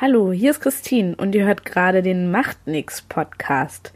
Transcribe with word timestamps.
Hallo, 0.00 0.30
hier 0.30 0.52
ist 0.52 0.60
Christine 0.60 1.16
und 1.16 1.34
ihr 1.34 1.44
hört 1.44 1.64
gerade 1.64 2.02
den 2.02 2.30
Macht 2.30 2.58
Podcast. 3.08 3.92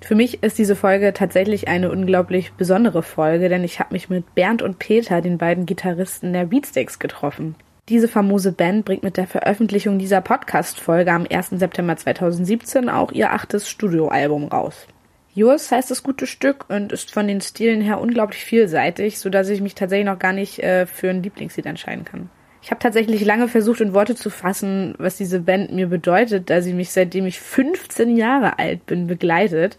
Für 0.00 0.16
mich 0.16 0.42
ist 0.42 0.58
diese 0.58 0.74
Folge 0.74 1.12
tatsächlich 1.12 1.68
eine 1.68 1.92
unglaublich 1.92 2.54
besondere 2.54 3.04
Folge, 3.04 3.48
denn 3.48 3.62
ich 3.62 3.78
habe 3.78 3.94
mich 3.94 4.08
mit 4.08 4.34
Bernd 4.34 4.60
und 4.60 4.80
Peter, 4.80 5.20
den 5.20 5.38
beiden 5.38 5.64
Gitarristen 5.64 6.32
der 6.32 6.46
Beatsteaks, 6.46 6.98
getroffen. 6.98 7.54
Diese 7.88 8.08
famose 8.08 8.50
Band 8.50 8.84
bringt 8.84 9.04
mit 9.04 9.16
der 9.16 9.28
Veröffentlichung 9.28 10.00
dieser 10.00 10.20
Podcast-Folge 10.20 11.12
am 11.12 11.28
1. 11.30 11.50
September 11.50 11.96
2017 11.96 12.88
auch 12.88 13.12
ihr 13.12 13.32
achtes 13.32 13.70
Studioalbum 13.70 14.46
raus. 14.48 14.88
Yours 15.32 15.70
heißt 15.70 15.92
das 15.92 16.02
gute 16.02 16.26
Stück 16.26 16.68
und 16.68 16.90
ist 16.90 17.12
von 17.12 17.28
den 17.28 17.40
Stilen 17.40 17.82
her 17.82 18.00
unglaublich 18.00 18.44
vielseitig, 18.44 19.20
so 19.20 19.30
dass 19.30 19.48
ich 19.48 19.60
mich 19.60 19.76
tatsächlich 19.76 20.06
noch 20.06 20.18
gar 20.18 20.32
nicht 20.32 20.58
äh, 20.58 20.86
für 20.86 21.08
ein 21.08 21.22
Lieblingslied 21.22 21.66
entscheiden 21.66 22.04
kann. 22.04 22.30
Ich 22.66 22.72
habe 22.72 22.80
tatsächlich 22.80 23.24
lange 23.24 23.46
versucht, 23.46 23.80
in 23.80 23.94
Worte 23.94 24.16
zu 24.16 24.28
fassen, 24.28 24.96
was 24.98 25.16
diese 25.16 25.38
Band 25.38 25.72
mir 25.72 25.86
bedeutet, 25.86 26.50
da 26.50 26.62
sie 26.62 26.72
mich 26.72 26.90
seitdem 26.90 27.24
ich 27.24 27.38
15 27.38 28.16
Jahre 28.16 28.58
alt 28.58 28.86
bin 28.86 29.06
begleitet. 29.06 29.78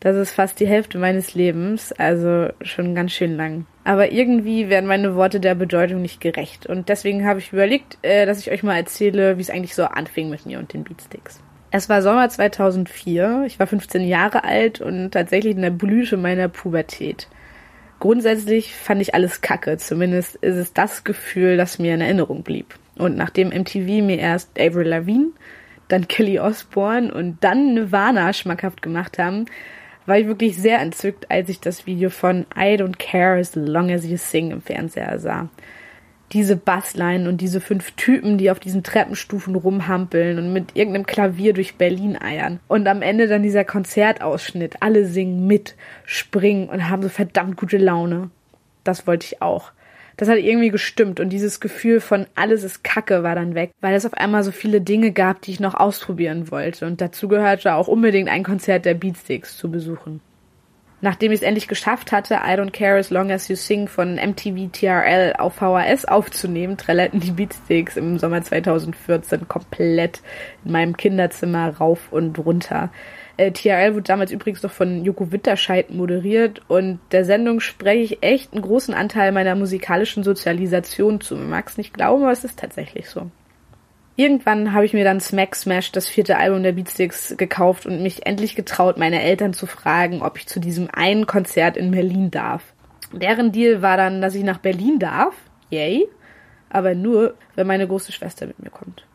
Das 0.00 0.16
ist 0.16 0.32
fast 0.32 0.60
die 0.60 0.66
Hälfte 0.66 0.98
meines 0.98 1.34
Lebens, 1.34 1.92
also 1.92 2.50
schon 2.60 2.94
ganz 2.94 3.12
schön 3.12 3.38
lang. 3.38 3.64
Aber 3.84 4.12
irgendwie 4.12 4.68
werden 4.68 4.84
meine 4.84 5.14
Worte 5.14 5.40
der 5.40 5.54
Bedeutung 5.54 6.02
nicht 6.02 6.20
gerecht. 6.20 6.66
Und 6.66 6.90
deswegen 6.90 7.26
habe 7.26 7.38
ich 7.38 7.54
überlegt, 7.54 7.96
äh, 8.02 8.26
dass 8.26 8.40
ich 8.40 8.50
euch 8.50 8.62
mal 8.62 8.76
erzähle, 8.76 9.38
wie 9.38 9.40
es 9.40 9.48
eigentlich 9.48 9.74
so 9.74 9.84
anfing 9.84 10.28
mit 10.28 10.44
mir 10.44 10.58
und 10.58 10.74
den 10.74 10.84
Beatsticks. 10.84 11.40
Es 11.70 11.88
war 11.88 12.02
Sommer 12.02 12.28
2004, 12.28 13.44
ich 13.46 13.58
war 13.58 13.66
15 13.66 14.06
Jahre 14.06 14.44
alt 14.44 14.82
und 14.82 15.12
tatsächlich 15.12 15.56
in 15.56 15.62
der 15.62 15.70
Blüte 15.70 16.18
meiner 16.18 16.48
Pubertät. 16.48 17.28
Grundsätzlich 17.98 18.74
fand 18.74 19.00
ich 19.00 19.14
alles 19.14 19.40
kacke, 19.40 19.78
zumindest 19.78 20.36
ist 20.36 20.56
es 20.56 20.72
das 20.72 21.04
Gefühl, 21.04 21.56
das 21.56 21.78
mir 21.78 21.94
in 21.94 22.00
Erinnerung 22.00 22.42
blieb. 22.42 22.74
Und 22.96 23.16
nachdem 23.16 23.48
MTV 23.48 24.04
mir 24.04 24.18
erst 24.18 24.58
Avril 24.58 24.88
Lavigne, 24.88 25.30
dann 25.88 26.08
Kelly 26.08 26.38
Osbourne 26.38 27.12
und 27.12 27.38
dann 27.42 27.74
Nirvana 27.74 28.32
schmackhaft 28.32 28.82
gemacht 28.82 29.18
haben, 29.18 29.46
war 30.04 30.18
ich 30.18 30.26
wirklich 30.26 30.56
sehr 30.56 30.80
entzückt, 30.80 31.30
als 31.30 31.48
ich 31.48 31.60
das 31.60 31.86
Video 31.86 32.10
von 32.10 32.46
I 32.56 32.76
Don't 32.76 32.98
Care 32.98 33.38
As 33.38 33.54
Long 33.54 33.90
As 33.90 34.04
You 34.04 34.16
Sing 34.16 34.50
im 34.50 34.62
Fernseher 34.62 35.18
sah 35.18 35.48
diese 36.32 36.56
Bassline 36.56 37.28
und 37.28 37.40
diese 37.40 37.60
fünf 37.60 37.92
Typen, 37.92 38.38
die 38.38 38.50
auf 38.50 38.58
diesen 38.58 38.82
Treppenstufen 38.82 39.54
rumhampeln 39.54 40.38
und 40.38 40.52
mit 40.52 40.74
irgendeinem 40.74 41.06
Klavier 41.06 41.52
durch 41.52 41.76
Berlin 41.76 42.20
eiern. 42.20 42.60
Und 42.68 42.88
am 42.88 43.02
Ende 43.02 43.28
dann 43.28 43.42
dieser 43.42 43.64
Konzertausschnitt. 43.64 44.76
Alle 44.80 45.06
singen 45.06 45.46
mit, 45.46 45.76
springen 46.04 46.68
und 46.68 46.88
haben 46.88 47.02
so 47.02 47.08
verdammt 47.08 47.56
gute 47.56 47.78
Laune. 47.78 48.30
Das 48.82 49.06
wollte 49.06 49.26
ich 49.26 49.42
auch. 49.42 49.72
Das 50.16 50.28
hat 50.28 50.38
irgendwie 50.38 50.70
gestimmt 50.70 51.20
und 51.20 51.28
dieses 51.28 51.60
Gefühl 51.60 52.00
von 52.00 52.26
alles 52.34 52.64
ist 52.64 52.82
Kacke 52.82 53.22
war 53.22 53.34
dann 53.34 53.54
weg, 53.54 53.72
weil 53.82 53.94
es 53.94 54.06
auf 54.06 54.14
einmal 54.14 54.42
so 54.44 54.50
viele 54.50 54.80
Dinge 54.80 55.12
gab, 55.12 55.42
die 55.42 55.50
ich 55.50 55.60
noch 55.60 55.74
ausprobieren 55.74 56.50
wollte. 56.50 56.86
Und 56.86 57.02
dazu 57.02 57.28
gehörte 57.28 57.74
auch 57.74 57.86
unbedingt 57.86 58.30
ein 58.30 58.42
Konzert 58.42 58.86
der 58.86 58.94
Beatsticks 58.94 59.58
zu 59.58 59.70
besuchen. 59.70 60.20
Nachdem 61.06 61.30
ich 61.30 61.38
es 61.38 61.46
endlich 61.46 61.68
geschafft 61.68 62.10
hatte, 62.10 62.34
I 62.34 62.58
Don't 62.58 62.72
Care 62.72 62.98
As 62.98 63.10
Long 63.10 63.30
As 63.30 63.46
You 63.46 63.54
Sing 63.54 63.86
von 63.86 64.16
MTV 64.16 64.72
TRL 64.72 65.34
auf 65.38 65.54
VHS 65.54 66.04
aufzunehmen, 66.04 66.76
trällerten 66.76 67.20
die 67.20 67.30
Beatsticks 67.30 67.96
im 67.96 68.18
Sommer 68.18 68.42
2014 68.42 69.46
komplett 69.46 70.20
in 70.64 70.72
meinem 70.72 70.96
Kinderzimmer 70.96 71.76
rauf 71.76 72.08
und 72.10 72.36
runter. 72.40 72.90
Äh, 73.36 73.52
TRL 73.52 73.94
wurde 73.94 74.02
damals 74.02 74.32
übrigens 74.32 74.64
noch 74.64 74.72
von 74.72 75.04
Joko 75.04 75.30
Winterscheid 75.30 75.90
moderiert 75.90 76.62
und 76.66 76.98
der 77.12 77.24
Sendung 77.24 77.60
spreche 77.60 78.14
ich 78.14 78.22
echt 78.24 78.52
einen 78.52 78.62
großen 78.62 78.92
Anteil 78.92 79.30
meiner 79.30 79.54
musikalischen 79.54 80.24
Sozialisation 80.24 81.20
zu. 81.20 81.36
Man 81.36 81.50
mag 81.50 81.68
es 81.68 81.78
nicht 81.78 81.94
glauben, 81.94 82.24
aber 82.24 82.32
es 82.32 82.42
ist 82.42 82.58
tatsächlich 82.58 83.08
so. 83.08 83.30
Irgendwann 84.18 84.72
habe 84.72 84.86
ich 84.86 84.94
mir 84.94 85.04
dann 85.04 85.20
Smack 85.20 85.54
Smash, 85.54 85.92
das 85.92 86.08
vierte 86.08 86.38
Album 86.38 86.62
der 86.62 86.72
Beatsticks, 86.72 87.36
gekauft 87.36 87.84
und 87.84 88.02
mich 88.02 88.26
endlich 88.26 88.56
getraut, 88.56 88.96
meine 88.96 89.22
Eltern 89.22 89.52
zu 89.52 89.66
fragen, 89.66 90.22
ob 90.22 90.38
ich 90.38 90.46
zu 90.46 90.58
diesem 90.58 90.88
einen 90.90 91.26
Konzert 91.26 91.76
in 91.76 91.90
Berlin 91.90 92.30
darf. 92.30 92.62
Deren 93.12 93.52
Deal 93.52 93.82
war 93.82 93.98
dann, 93.98 94.22
dass 94.22 94.34
ich 94.34 94.42
nach 94.42 94.58
Berlin 94.58 94.98
darf. 94.98 95.34
Yay. 95.68 96.08
Aber 96.70 96.94
nur, 96.94 97.34
wenn 97.54 97.66
meine 97.66 97.86
große 97.86 98.10
Schwester 98.10 98.46
mit 98.46 98.58
mir 98.58 98.70
kommt. 98.70 99.06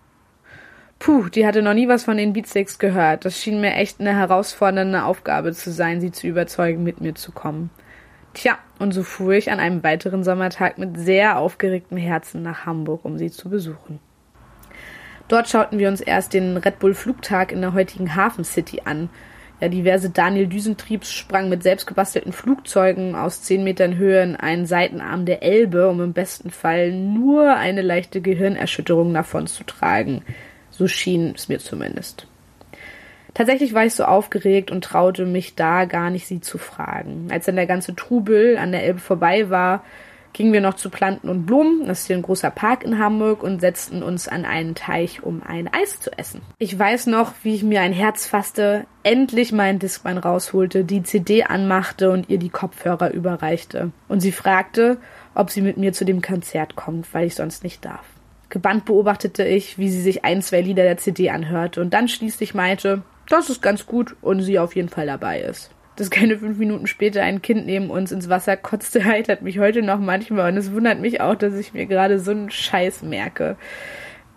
Puh, 1.00 1.30
die 1.30 1.48
hatte 1.48 1.64
noch 1.64 1.74
nie 1.74 1.88
was 1.88 2.04
von 2.04 2.18
den 2.18 2.34
Beatsticks 2.34 2.78
gehört. 2.78 3.26
Das 3.26 3.40
schien 3.40 3.60
mir 3.60 3.74
echt 3.74 4.00
eine 4.00 4.16
herausfordernde 4.16 5.04
Aufgabe 5.04 5.52
zu 5.52 5.72
sein, 5.72 6.00
sie 6.00 6.12
zu 6.12 6.28
überzeugen, 6.28 6.84
mit 6.84 7.02
mir 7.02 7.16
zu 7.16 7.32
kommen. 7.32 7.72
Tja, 8.36 8.60
und 8.78 8.92
so 8.92 9.02
fuhr 9.02 9.34
ich 9.34 9.52
an 9.52 9.60
einem 9.60 9.84
weiteren 9.84 10.24
Sommertag 10.24 10.78
mit 10.78 10.98
sehr 10.98 11.40
aufgeregtem 11.40 11.98
Herzen 11.98 12.44
nach 12.44 12.68
Hamburg, 12.68 13.04
um 13.04 13.18
sie 13.18 13.32
zu 13.32 13.50
besuchen. 13.50 14.00
Dort 15.32 15.48
schauten 15.48 15.80
wir 15.80 15.88
uns 15.88 16.02
erst 16.02 16.34
den 16.34 16.58
Red 16.58 16.80
Bull 16.80 16.94
Flugtag 16.94 17.54
in 17.54 17.62
der 17.62 17.74
heutigen 17.74 18.18
Hafen 18.18 18.44
City 18.44 18.82
an. 18.84 19.10
Ja, 19.62 19.70
diverse 19.70 20.10
Daniel 20.10 20.48
Düsentriebs 20.48 21.14
sprangen 21.14 21.50
mit 21.50 21.64
selbstgebastelten 21.64 22.34
Flugzeugen 22.34 23.16
aus 23.16 23.42
zehn 23.42 23.64
Metern 23.64 23.96
Höhe 23.96 24.22
in 24.22 24.36
einen 24.36 24.66
Seitenarm 24.66 25.26
der 25.26 25.42
Elbe, 25.42 25.88
um 25.88 26.02
im 26.02 26.12
besten 26.12 26.52
Fall 26.52 26.92
nur 26.92 27.56
eine 27.56 27.82
leichte 27.82 28.20
Gehirnerschütterung 28.20 29.14
davon 29.14 29.48
zu 29.48 29.64
tragen. 29.64 30.24
So 30.70 30.90
schien 30.90 31.32
es 31.34 31.48
mir 31.48 31.60
zumindest. 31.60 32.28
Tatsächlich 33.34 33.74
war 33.74 33.86
ich 33.86 33.94
so 33.94 34.04
aufgeregt 34.04 34.70
und 34.70 34.84
traute 34.84 35.26
mich 35.26 35.56
da 35.56 35.86
gar 35.86 36.10
nicht, 36.10 36.28
sie 36.28 36.42
zu 36.42 36.58
fragen. 36.58 37.30
Als 37.32 37.46
dann 37.46 37.56
der 37.56 37.68
ganze 37.68 37.96
Trubel 37.96 38.58
an 38.58 38.74
der 38.74 38.84
Elbe 38.84 39.00
vorbei 39.00 39.50
war, 39.50 39.86
gingen 40.34 40.54
wir 40.54 40.62
noch 40.62 40.76
zu 40.76 40.90
Planten 40.90 41.30
und 41.30 41.46
Blumen, 41.46 41.88
das 41.88 42.02
ist 42.02 42.08
hier 42.08 42.16
ein 42.16 42.22
großer 42.22 42.52
Park 42.52 42.84
in 42.84 43.00
Hamburg, 43.00 43.44
und 43.44 43.60
setzten 43.60 44.04
uns 44.04 44.28
an 44.28 44.46
einen 44.46 44.76
Teich, 44.76 45.24
um 45.24 45.42
ein 45.46 45.70
Eis 45.72 46.00
zu 46.00 46.18
essen. 46.18 46.42
Ich 46.58 46.78
weiß 46.78 47.08
noch, 47.08 47.34
wie 47.44 47.56
ich 47.56 47.64
mir 47.64 47.82
ein 47.82 47.94
Herz 47.94 48.28
fasste, 48.28 48.86
endlich 49.04 49.52
meinen 49.52 49.80
Discman 49.80 50.18
rausholte, 50.18 50.84
die 50.84 51.04
CD 51.04 51.44
anmachte 51.44 52.12
und 52.12 52.30
ihr 52.30 52.38
die 52.38 52.50
Kopfhörer 52.50 53.12
überreichte. 53.12 53.92
Und 54.08 54.22
sie 54.22 54.32
fragte, 54.32 54.98
ob 55.34 55.50
sie 55.50 55.62
mit 55.62 55.78
mir 55.78 55.94
zu 55.94 56.06
dem 56.06 56.22
Konzert 56.22 56.76
kommt, 56.76 57.14
weil 57.14 57.28
ich 57.28 57.36
sonst 57.36 57.64
nicht 57.64 57.84
darf. 57.86 58.06
Gebannt 58.50 58.86
beobachtete 58.86 59.46
ich, 59.46 59.78
wie 59.78 59.90
sie 59.90 60.02
sich 60.02 60.26
ein, 60.26 60.42
zwei 60.42 60.62
Lieder 60.62 60.84
der 60.84 60.98
CD 60.98 61.30
anhörte 61.30 61.82
und 61.82 61.94
dann 61.94 62.10
schließlich 62.10 62.54
meinte, 62.54 63.02
dass 63.30 63.50
es 63.50 63.62
ganz 63.62 63.86
gut 63.86 64.16
und 64.22 64.42
sie 64.42 64.60
auf 64.60 64.76
jeden 64.76 64.90
Fall 64.90 65.06
dabei 65.06 65.40
ist 65.40 65.72
dass 65.96 66.10
keine 66.10 66.38
fünf 66.38 66.58
Minuten 66.58 66.88
später 66.88 67.22
ein 67.22 67.42
Kind 67.42 67.66
neben 67.66 67.90
uns 67.90 68.12
ins 68.12 68.30
Wasser 68.30 68.58
kotzte, 68.58 69.06
heitert 69.06 69.42
mich 69.42 69.60
heute 69.60 69.82
noch 69.82 70.00
manchmal 70.00 70.52
und 70.52 70.58
es 70.58 70.72
wundert 70.72 71.00
mich 71.00 71.22
auch, 71.22 71.36
dass 71.36 71.54
ich 71.56 71.74
mir 71.74 71.86
gerade 71.86 72.20
so 72.20 72.32
einen 72.32 72.50
Scheiß 72.50 73.04
merke. 73.04 73.58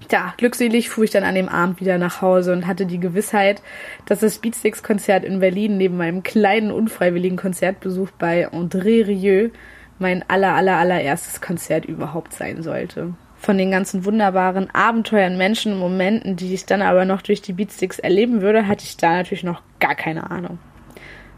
Tja, 0.08 0.34
glückselig 0.36 0.90
fuhr 0.90 1.04
ich 1.04 1.10
dann 1.10 1.24
an 1.24 1.34
dem 1.34 1.48
Abend 1.48 1.80
wieder 1.80 1.96
nach 1.96 2.20
Hause 2.20 2.52
und 2.52 2.66
hatte 2.66 2.84
die 2.84 3.00
Gewissheit, 3.00 3.62
dass 4.04 4.20
das 4.20 4.38
Beatsticks-Konzert 4.38 5.24
in 5.24 5.40
Berlin 5.40 5.78
neben 5.78 5.96
meinem 5.96 6.22
kleinen 6.22 6.70
unfreiwilligen 6.70 7.38
Konzertbesuch 7.38 8.10
bei 8.10 8.48
André 8.48 9.06
Rieu 9.06 9.50
mein 9.98 10.28
aller 10.28 10.54
aller 10.54 10.76
allererstes 10.76 11.40
Konzert 11.40 11.86
überhaupt 11.86 12.34
sein 12.34 12.62
sollte. 12.62 13.14
Von 13.36 13.56
den 13.56 13.70
ganzen 13.70 14.04
wunderbaren 14.04 14.68
Abenteuern, 14.74 15.38
Menschen 15.38 15.74
und 15.74 15.78
Momenten, 15.78 16.36
die 16.36 16.52
ich 16.52 16.66
dann 16.66 16.82
aber 16.82 17.04
noch 17.04 17.22
durch 17.22 17.40
die 17.40 17.52
Beatsticks 17.52 17.98
erleben 17.98 18.42
würde, 18.42 18.66
hatte 18.66 18.84
ich 18.84 18.96
da 18.96 19.12
natürlich 19.12 19.44
noch 19.44 19.62
gar 19.80 19.94
keine 19.94 20.30
Ahnung. 20.30 20.58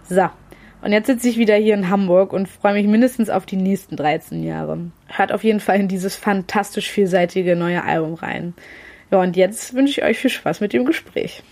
So. 0.09 0.29
Und 0.83 0.93
jetzt 0.93 1.07
sitze 1.07 1.29
ich 1.29 1.39
wieder 1.39 1.57
hier 1.57 1.75
in 1.75 1.91
Hamburg 1.91 2.33
und 2.33 2.49
freue 2.49 2.75
mich 2.75 2.87
mindestens 2.87 3.29
auf 3.29 3.47
die 3.47 3.57
nächsten 3.57 3.97
13 3.97 4.45
Jahre. 4.45 4.79
Hört 5.09 5.33
auf 5.33 5.43
jeden 5.43 5.59
Fall 5.59 5.81
in 5.81 5.89
dieses 5.89 6.15
fantastisch 6.15 6.91
vielseitige 6.91 7.57
neue 7.57 7.83
Album 7.83 8.15
rein. 8.15 8.55
Ja, 9.11 9.21
und 9.21 9.37
jetzt 9.37 9.75
wünsche 9.75 10.01
ich 10.01 10.07
euch 10.07 10.19
viel 10.19 10.31
Spaß 10.31 10.61
mit 10.61 10.73
dem 10.73 10.85
Gespräch. 10.85 11.43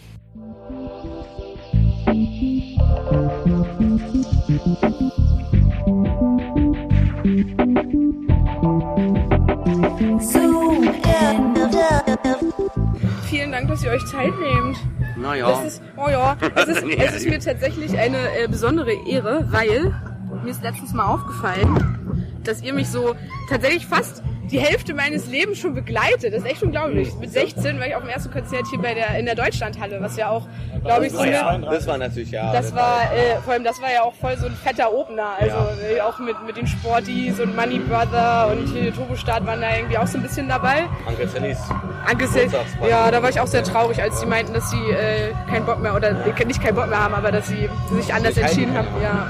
Vielen 13.29 13.51
Dank, 13.51 13.69
dass 13.69 13.83
ihr 13.83 13.91
euch 13.91 14.05
Zeit 14.07 14.33
nehmt. 14.39 14.77
Naja. 15.17 15.49
Das 15.49 15.75
ist, 15.75 15.83
oh 15.97 16.09
ja, 16.09 16.37
es 16.55 16.67
ist, 16.69 16.83
es 16.99 17.17
ist 17.17 17.29
mir 17.29 17.39
tatsächlich 17.39 17.99
eine 17.99 18.19
äh, 18.39 18.49
besondere 18.49 18.93
Ehre, 19.09 19.47
weil 19.51 19.95
mir 20.43 20.51
ist 20.51 20.63
letztens 20.63 20.93
mal 20.93 21.07
aufgefallen, 21.07 22.29
dass 22.43 22.63
ihr 22.63 22.75
mich 22.75 22.89
so 22.89 23.15
tatsächlich 23.49 23.87
fast 23.87 24.23
die 24.51 24.59
Hälfte 24.59 24.95
meines 24.95 25.27
Lebens 25.27 25.59
schon 25.59 25.75
begleitet. 25.75 26.33
Das 26.33 26.43
ist 26.43 26.47
echt 26.47 26.63
unglaublich. 26.63 27.15
Mit 27.21 27.33
16 27.33 27.79
war 27.79 27.87
ich 27.87 27.95
auf 27.95 28.03
dem 28.03 28.11
ersten 28.11 28.31
Konzert 28.31 28.67
hier 28.69 28.79
bei 28.79 28.95
der, 28.95 29.19
in 29.19 29.27
der 29.27 29.35
Deutschlandhalle, 29.35 30.01
was 30.01 30.17
ja 30.17 30.31
auch, 30.31 30.47
glaube 30.85 31.07
ich, 31.07 31.13
so 31.13 31.21
eine, 31.21 31.67
Das 31.71 31.87
war 31.87 31.99
natürlich, 31.99 32.31
ja. 32.31 32.53
das 32.53 32.75
war, 32.75 33.03
äh, 33.13 33.41
vor 33.43 33.55
allem, 33.55 33.65
das 33.65 33.81
war 33.81 33.93
ja 33.93 34.03
auch 34.03 34.15
voll 34.15 34.37
so 34.37 34.47
ein 34.47 34.55
fetter 34.55 34.93
Opener. 34.93 35.31
Also 35.39 35.57
äh, 35.57 36.01
auch 36.01 36.19
mit, 36.19 36.37
mit 36.47 36.57
den 36.57 36.67
Sporties 36.67 37.41
und 37.41 37.57
Money 37.57 37.79
Brother 37.79 38.49
und 38.53 38.95
Turbostart 38.95 39.47
waren 39.47 39.61
da 39.61 39.77
irgendwie 39.77 39.99
auch 39.99 40.07
so 40.07 40.19
ein 40.19 40.23
bisschen 40.23 40.49
dabei. 40.49 40.85
Uncle 41.07 41.29
Sallys. 41.29 41.59
Angesichts, 42.07 42.53
Geburtstagsparty. 42.53 42.91
ja, 42.91 43.11
da 43.11 43.23
war 43.23 43.31
ich 43.31 43.41
auch 43.41 43.47
sehr 43.47 43.65
traurig, 43.65 44.03
als 44.03 44.21
sie 44.21 44.27
meinten, 44.27 44.53
dass 44.53 44.71
sie 44.71 44.91
äh, 44.91 45.33
keinen 45.51 45.65
Bock 45.65 45.81
mehr 45.81 45.95
oder 45.95 46.11
äh, 46.11 46.45
nicht 46.45 46.63
keinen 46.63 46.75
Bock 46.75 46.89
mehr 46.89 47.03
haben, 47.03 47.15
aber 47.15 47.33
dass 47.33 47.49
sie 47.49 47.69
sich 47.93 48.13
anders 48.13 48.37
entschieden 48.37 48.77
haben. 48.77 48.89
Ja. 49.03 49.29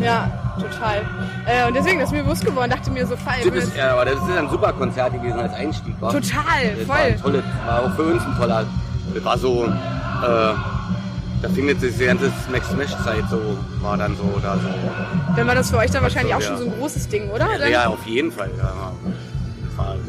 Ja. 0.00 0.47
Total. 0.58 1.02
Äh, 1.46 1.66
und 1.66 1.74
deswegen, 1.74 1.98
das 1.98 2.08
ist 2.10 2.14
mir 2.14 2.22
bewusst 2.22 2.44
geworden, 2.44 2.70
dachte 2.70 2.90
mir 2.90 3.06
so, 3.06 3.16
fein. 3.16 3.40
Das 3.44 3.64
ist, 3.64 3.76
ja, 3.76 3.92
aber 3.92 4.04
das 4.04 4.14
ist 4.14 4.36
ein 4.36 4.50
super 4.50 4.72
Konzert 4.72 5.12
gewesen 5.12 5.38
als 5.38 5.54
Einstieg. 5.54 5.94
War. 6.00 6.12
Total, 6.12 6.76
das 6.76 6.86
voll. 6.86 6.88
War, 6.88 6.98
ein 6.98 7.20
tolles, 7.22 7.44
war 7.66 7.82
auch 7.84 7.94
für 7.94 8.02
uns 8.02 8.22
ein 8.22 8.36
toller. 8.36 8.66
Das 9.14 9.24
war 9.24 9.38
so, 9.38 9.64
äh, 9.64 9.68
da 11.42 11.48
fing 11.54 11.68
jetzt 11.68 11.82
diese 11.82 12.06
ganze 12.06 12.32
Smash 12.46 12.64
Smash 12.64 12.96
Zeit 13.04 13.24
so, 13.30 13.56
war 13.80 13.96
dann 13.96 14.16
so 14.16 14.24
oder 14.24 14.58
so. 14.58 14.68
Dann 15.36 15.46
war 15.46 15.54
das 15.54 15.70
für 15.70 15.78
euch 15.78 15.90
dann 15.90 16.02
wahrscheinlich 16.02 16.34
auch 16.34 16.40
ja. 16.40 16.48
schon 16.48 16.58
so 16.58 16.64
ein 16.64 16.72
großes 16.78 17.08
Ding, 17.08 17.30
oder? 17.30 17.46
Dann, 17.58 17.70
Ja, 17.70 17.86
auf 17.86 18.04
jeden 18.06 18.32
Fall. 18.32 18.50
Ja. 18.58 18.92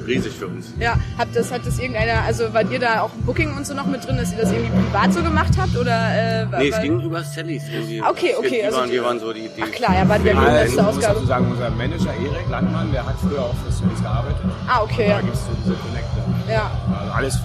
Riesig 0.10 0.34
für 0.34 0.48
uns. 0.48 0.74
Ja, 0.80 0.96
habt 1.18 1.36
das, 1.36 1.52
hat 1.52 1.66
das 1.66 1.80
irgendeiner, 1.80 2.22
also 2.26 2.54
wart 2.54 2.70
ihr 2.72 2.80
da 2.80 3.02
auch 3.02 3.12
im 3.16 3.22
Booking 3.24 3.56
und 3.56 3.66
so 3.66 3.74
noch 3.74 3.86
mit 3.86 4.06
drin, 4.06 4.18
dass 4.18 4.32
ihr 4.32 4.40
das 4.40 4.52
irgendwie 4.52 4.72
privat 4.72 5.14
so 5.14 5.22
gemacht 5.24 5.54
habt? 5.58 5.78
Oder, 5.78 6.42
äh, 6.42 6.46
Nee, 6.58 6.70
es 6.70 6.82
ging 6.82 7.00
über 7.02 7.24
Sallys 7.24 7.64
irgendwie. 7.72 8.02
Okay, 8.02 8.34
okay, 8.38 8.52
Wir, 8.52 8.66
also 8.66 8.78
waren, 8.80 8.88
die- 8.90 8.96
wir 8.96 9.04
waren 9.04 9.20
so 9.20 9.32
die, 9.34 9.50
die 9.56 9.64
Ach 9.64 9.72
klar, 9.72 9.96
ja, 9.96 10.10
war 10.10 10.20
die 10.20 10.30
letzte 10.30 10.42
ich 10.66 10.70
Ich 10.72 10.76
muss 10.78 10.86
Ausgabe. 10.98 11.14
dazu 11.16 11.26
sagen, 11.28 11.48
unser 11.52 11.70
Manager 11.70 12.14
Erik 12.14 12.50
Landmann, 12.50 12.92
der 12.92 13.06
hat 13.06 13.16
früher 13.22 13.42
auch 13.44 13.56
für 13.66 13.72
Sales 13.72 14.02
gearbeitet. 14.02 14.42
Ah, 14.68 14.82
okay, 14.82 15.08
Da 15.08 15.14
ja. 15.16 15.22
gibt 15.22 15.34
es 15.36 15.42
so 15.46 15.52
diese 15.64 15.76
Connector. 15.76 16.24
ja. 16.50 16.72
Also 17.00 17.14
alles 17.14 17.40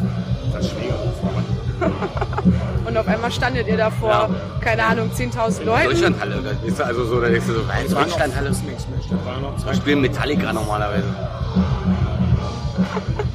das 0.52 0.70
Schwiegerhof. 0.70 1.14
Und 2.86 2.96
auf 2.96 3.08
einmal 3.08 3.30
standet 3.32 3.66
ihr 3.66 3.76
da 3.76 3.90
vor, 3.90 4.08
Ja. 4.10 4.28
keine 4.60 4.84
Ahnung, 4.84 5.10
10.000 5.12 5.64
Leuten. 5.64 5.84
Deutschlandhalle. 5.88 6.40
Das 6.42 6.68
ist 6.68 6.80
also 6.80 7.04
so, 7.04 7.20
da 7.20 7.28
denkst 7.28 7.46
du 7.46 7.54
so, 7.54 7.60
Deutschlandhalle. 7.94 8.50
waren 9.24 9.42
noch 9.42 9.56
zwei. 9.58 9.70
Wir 9.70 9.74
spielen 9.74 10.00
Metallica 10.00 10.52
normalerweise. 10.52 11.04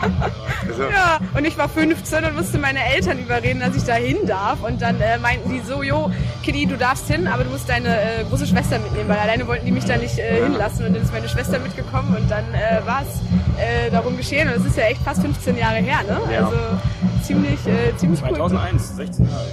Also, 0.02 0.84
Ja, 0.84 1.20
und 1.36 1.46
ich 1.46 1.58
war 1.58 1.70
15 1.70 2.24
und 2.26 2.36
musste 2.36 2.58
meine 2.58 2.80
Eltern 2.94 3.20
überreden, 3.20 3.60
dass 3.60 3.76
ich 3.76 3.84
da 3.84 3.94
hin 3.96 4.18
darf. 4.28 4.62
Und 4.64 4.82
dann 4.82 5.00
äh, 5.02 5.18
meinten 5.18 5.52
die 5.52 5.60
so, 5.62 5.84
jo, 5.84 6.12
Kitty, 6.44 6.66
du 6.66 6.78
darfst 6.78 7.08
hin, 7.08 7.28
aber 7.28 7.44
du 7.44 7.50
musst 7.50 7.70
deine 7.70 7.90
äh, 7.90 8.24
große 8.30 8.48
Schwester 8.48 8.80
mitnehmen, 8.80 9.10
weil 9.10 9.18
alleine 9.20 9.48
wollten 9.48 9.66
die 9.66 9.72
mich 9.72 9.86
da 9.86 9.98
nicht 9.98 10.18
äh, 10.20 10.44
hinlassen. 10.44 10.86
Und 10.86 10.94
dann 10.96 11.04
ist 11.04 11.14
meine 11.14 11.28
Schwester 11.30 11.60
mitgekommen 11.60 12.16
und 12.16 12.30
dann 12.30 12.46
äh, 12.54 12.86
war 12.86 13.02
es 13.02 13.20
äh, 13.60 13.90
darum 13.92 14.18
geschehen. 14.18 14.48
Und 14.48 14.56
es 14.56 14.66
ist 14.66 14.78
ja 14.78 14.84
echt 14.84 15.02
fast 15.02 15.22
15 15.22 15.58
Jahre 15.58 15.78
her, 15.78 16.00
ne? 16.08 16.20
Ja. 16.34 16.46
Also 16.46 16.58
ziemlich, 17.24 17.60
äh, 17.68 17.96
ziemlich 17.98 18.22
cool. 18.24 18.36
2001, 18.36 18.96
16 18.96 19.26
Jahre. 19.30 19.46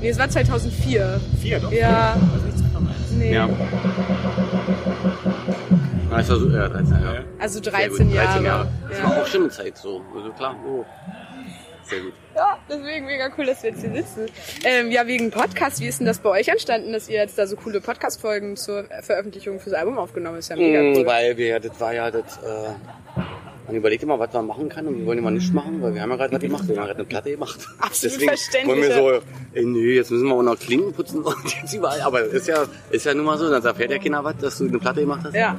Nee, 0.00 0.08
es 0.10 0.18
war 0.18 0.28
2004. 0.28 1.20
Vier, 1.40 1.60
doch. 1.60 1.72
Ja. 1.72 2.16
Also 2.32 2.46
nicht 2.46 2.58
2001. 2.58 3.10
Nee, 3.16 3.34
ja. 3.34 3.48
Ja, 6.14 6.20
ich 6.20 6.28
war 6.28 6.36
so, 6.36 6.48
ja, 6.48 6.68
13 6.68 6.92
Jahre. 7.02 7.14
Ja. 7.16 7.22
also 7.40 7.62
Sehr 7.62 7.72
13 7.72 8.06
gut, 8.06 8.14
Jahre. 8.14 8.26
13 8.28 8.44
Jahre. 8.44 8.68
Das 8.88 8.98
Ja. 8.98 9.04
war 9.04 9.22
auch 9.22 9.26
schon 9.26 9.40
eine 9.42 9.50
Zeit 9.50 9.76
so. 9.76 10.02
Also 10.16 10.30
klar, 10.30 10.56
oh. 10.66 10.84
Sehr 11.86 12.00
gut. 12.00 12.12
Ja, 12.34 12.56
deswegen 12.68 13.04
mega 13.04 13.28
cool, 13.36 13.44
dass 13.46 13.62
wir 13.62 13.70
jetzt 13.70 13.82
hier 13.82 13.92
sitzen. 13.92 14.26
Ähm, 14.64 14.90
ja, 14.90 15.06
wegen 15.06 15.30
Podcast, 15.30 15.80
wie 15.80 15.86
ist 15.86 15.98
denn 16.00 16.06
das 16.06 16.18
bei 16.18 16.30
euch 16.30 16.48
entstanden, 16.48 16.92
dass 16.92 17.08
ihr 17.10 17.16
jetzt 17.16 17.36
da 17.36 17.46
so 17.46 17.56
coole 17.56 17.80
Podcast-Folgen 17.82 18.56
zur 18.56 18.84
Veröffentlichung 19.02 19.60
fürs 19.60 19.74
Album 19.74 19.98
aufgenommen 19.98 20.36
habt? 20.36 20.44
Ist 20.44 20.48
ja 20.50 20.56
mega 20.56 20.80
Mm, 20.80 20.96
cool. 20.96 21.06
Weil 21.06 21.36
wir, 21.36 21.60
das 21.60 21.78
war 21.80 21.92
ja 21.92 22.10
das, 22.10 22.38
äh, 22.38 22.70
man 23.66 23.76
überlegt 23.76 24.02
immer, 24.02 24.18
was 24.18 24.32
man 24.32 24.46
machen 24.46 24.68
kann 24.70 24.86
und 24.86 24.98
wir 24.98 25.04
wollen 25.06 25.18
immer 25.18 25.30
nichts 25.30 25.52
machen, 25.52 25.82
weil 25.82 25.94
wir 25.94 26.00
haben 26.00 26.10
ja 26.10 26.16
gerade 26.16 26.32
was 26.32 26.40
gemacht, 26.40 26.62
wir 26.68 26.76
haben 26.76 26.82
ja 26.82 26.86
gerade 26.86 26.98
eine 27.00 27.04
Platte 27.08 27.30
gemacht. 27.32 27.58
Absolut 27.78 28.14
Deswegen 28.14 28.28
verständlich, 28.30 28.66
wollen 28.66 28.82
wir 28.82 29.20
so, 29.20 29.26
ey, 29.52 29.64
nö, 29.66 29.92
jetzt 29.94 30.10
müssen 30.10 30.26
wir 30.26 30.34
auch 30.34 30.42
noch 30.42 30.58
Klingen 30.58 30.92
putzen 30.94 31.18
und 31.22 31.36
jetzt 31.62 31.74
überall, 31.74 32.00
aber 32.00 32.22
ist 32.24 32.48
ja, 32.48 32.64
ist 32.90 33.04
ja 33.04 33.12
nun 33.12 33.26
mal 33.26 33.36
so, 33.36 33.50
dann 33.50 33.62
erfährt 33.62 33.90
ja 33.90 33.98
keiner 33.98 34.24
was, 34.24 34.36
dass 34.38 34.56
du 34.58 34.68
eine 34.68 34.78
Platte 34.78 35.00
gemacht 35.00 35.20
hast. 35.24 35.34
Ja, 35.34 35.58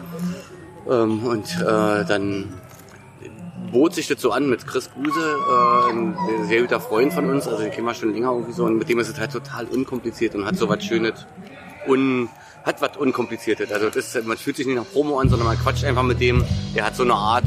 Ähm, 0.90 1.26
und 1.26 1.46
äh, 1.62 2.06
dann 2.06 2.54
bot 3.72 3.94
sich 3.94 4.08
das 4.08 4.22
so 4.22 4.32
an 4.32 4.50
mit 4.50 4.66
Chris 4.68 4.90
Guse, 4.94 5.20
äh, 5.20 5.92
ein 5.92 6.16
sehr 6.48 6.62
guter 6.62 6.80
Freund 6.80 7.14
von 7.14 7.30
uns, 7.30 7.48
also 7.48 7.62
den 7.62 7.72
kennen 7.72 7.88
wir 7.88 7.94
schon 7.94 8.14
länger 8.14 8.32
irgendwie 8.32 8.54
so 8.54 8.66
und 8.66 8.78
mit 8.78 8.88
dem 8.90 9.00
ist 9.00 9.10
es 9.10 9.20
halt 9.20 9.32
total 9.32 9.66
unkompliziert 9.66 10.36
und 10.36 10.46
hat 10.46 10.56
so 10.56 10.70
was 10.70 10.84
Schönes, 10.84 11.26
un, 11.88 12.30
hat 12.64 12.82
was 12.82 12.98
Unkompliziertes. 12.98 13.72
Also 13.72 13.90
das 13.90 14.16
ist, 14.16 14.28
man 14.28 14.38
fühlt 14.38 14.58
sich 14.58 14.66
nicht 14.66 14.76
nach 14.76 14.90
Promo 14.92 15.20
an, 15.20 15.30
sondern 15.30 15.48
man 15.48 15.58
quatscht 15.58 15.84
einfach 15.84 16.04
mit 16.04 16.20
dem, 16.20 16.44
der 16.76 16.86
hat 16.86 16.96
so 16.96 17.04
eine 17.04 17.14
Art, 17.14 17.46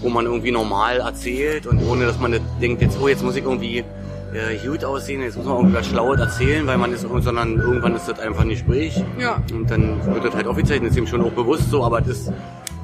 wo 0.00 0.08
man 0.08 0.26
irgendwie 0.26 0.50
normal 0.50 0.98
erzählt 0.98 1.66
und 1.66 1.80
ohne 1.82 2.06
dass 2.06 2.18
man 2.18 2.32
das 2.32 2.40
denkt, 2.60 2.82
jetzt, 2.82 2.98
oh, 3.00 3.08
jetzt 3.08 3.22
muss 3.22 3.36
ich 3.36 3.44
irgendwie 3.44 3.84
äh, 4.32 4.66
gut 4.66 4.84
aussehen, 4.84 5.22
jetzt 5.22 5.36
muss 5.36 5.46
man 5.46 5.56
irgendwie 5.56 5.76
was 5.76 5.86
Schlaues 5.86 6.20
erzählen, 6.20 6.66
weil 6.66 6.78
man 6.78 6.92
ist, 6.92 7.02
sondern 7.02 7.58
irgendwann 7.58 7.96
ist 7.96 8.08
das 8.08 8.18
einfach 8.20 8.42
ein 8.42 8.50
Gespräch. 8.50 9.02
Ja. 9.18 9.42
Und 9.52 9.70
dann 9.70 10.04
wird 10.14 10.24
das 10.24 10.34
halt 10.34 10.46
aufgezeichnet, 10.46 10.90
ist 10.90 10.98
ihm 10.98 11.06
schon 11.06 11.22
auch 11.22 11.32
bewusst 11.32 11.70
so, 11.70 11.82
aber 11.82 12.00
das 12.00 12.30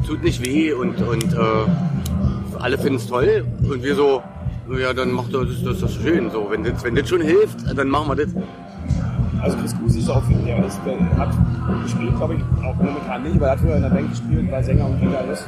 tut 0.06 0.22
nicht 0.22 0.44
weh 0.44 0.72
und, 0.72 1.00
und 1.02 1.32
äh, 1.32 2.58
alle 2.60 2.78
finden 2.78 2.96
es 2.96 3.06
toll 3.06 3.44
und 3.62 3.82
wir 3.82 3.94
so, 3.94 4.22
ja, 4.78 4.92
dann 4.92 5.12
macht 5.12 5.34
das, 5.34 5.62
das, 5.64 5.80
das 5.80 5.94
schön. 5.94 6.30
So, 6.30 6.50
wenn 6.50 6.64
das, 6.64 6.82
wenn 6.84 6.94
das 6.94 7.08
schon 7.08 7.20
hilft, 7.20 7.58
dann 7.76 7.88
machen 7.88 8.08
wir 8.08 8.24
das. 8.24 8.34
Also 9.42 9.58
Chris 9.58 9.76
Gusi 9.78 9.98
ist 9.98 10.08
auch, 10.08 10.22
der, 10.26 10.64
ist, 10.64 10.80
der 10.86 11.18
hat 11.18 11.30
gespielt, 11.82 12.16
glaube 12.16 12.34
ich, 12.34 12.40
auch 12.64 12.74
momentan 12.76 13.24
nicht, 13.24 13.36
aber 13.36 13.46
er 13.46 13.52
hat 13.52 13.60
früher 13.60 13.76
in 13.76 13.82
der 13.82 13.90
Band 13.90 14.08
gespielt, 14.08 14.50
war 14.50 14.62
Sänger 14.62 14.86
und 14.86 15.00
Gitarrist 15.00 15.46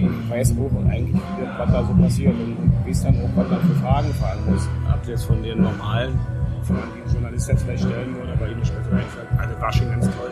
und 0.00 0.30
weiß 0.30 0.52
auch 0.52 0.88
eigentlich, 0.88 1.20
was 1.58 1.72
da 1.72 1.84
so 1.84 1.94
passiert 2.00 2.32
und 2.32 2.86
weiß 2.86 3.02
dann 3.02 3.16
auch, 3.16 3.30
was 3.34 3.50
man 3.50 3.60
für 3.60 3.74
Fragen 3.82 4.14
fragen 4.14 4.40
muss. 4.48 4.68
Habt 4.88 5.06
ihr 5.06 5.14
jetzt 5.14 5.24
von 5.24 5.42
den 5.42 5.62
normalen, 5.62 6.16
von 6.62 6.76
denen 6.76 6.92
die 6.94 7.08
ein 7.08 7.12
Journalist 7.12 7.48
jetzt 7.48 7.62
vielleicht 7.64 7.82
stellen 7.82 8.14
würde, 8.14 8.32
aber 8.34 8.46
nicht 8.46 8.72
mehr 8.72 8.84
so 8.84 8.90
einfällt. 8.94 9.28
Also 9.36 9.60
war 9.60 9.72
schon 9.72 9.90
ganz 9.90 10.06
toll, 10.06 10.30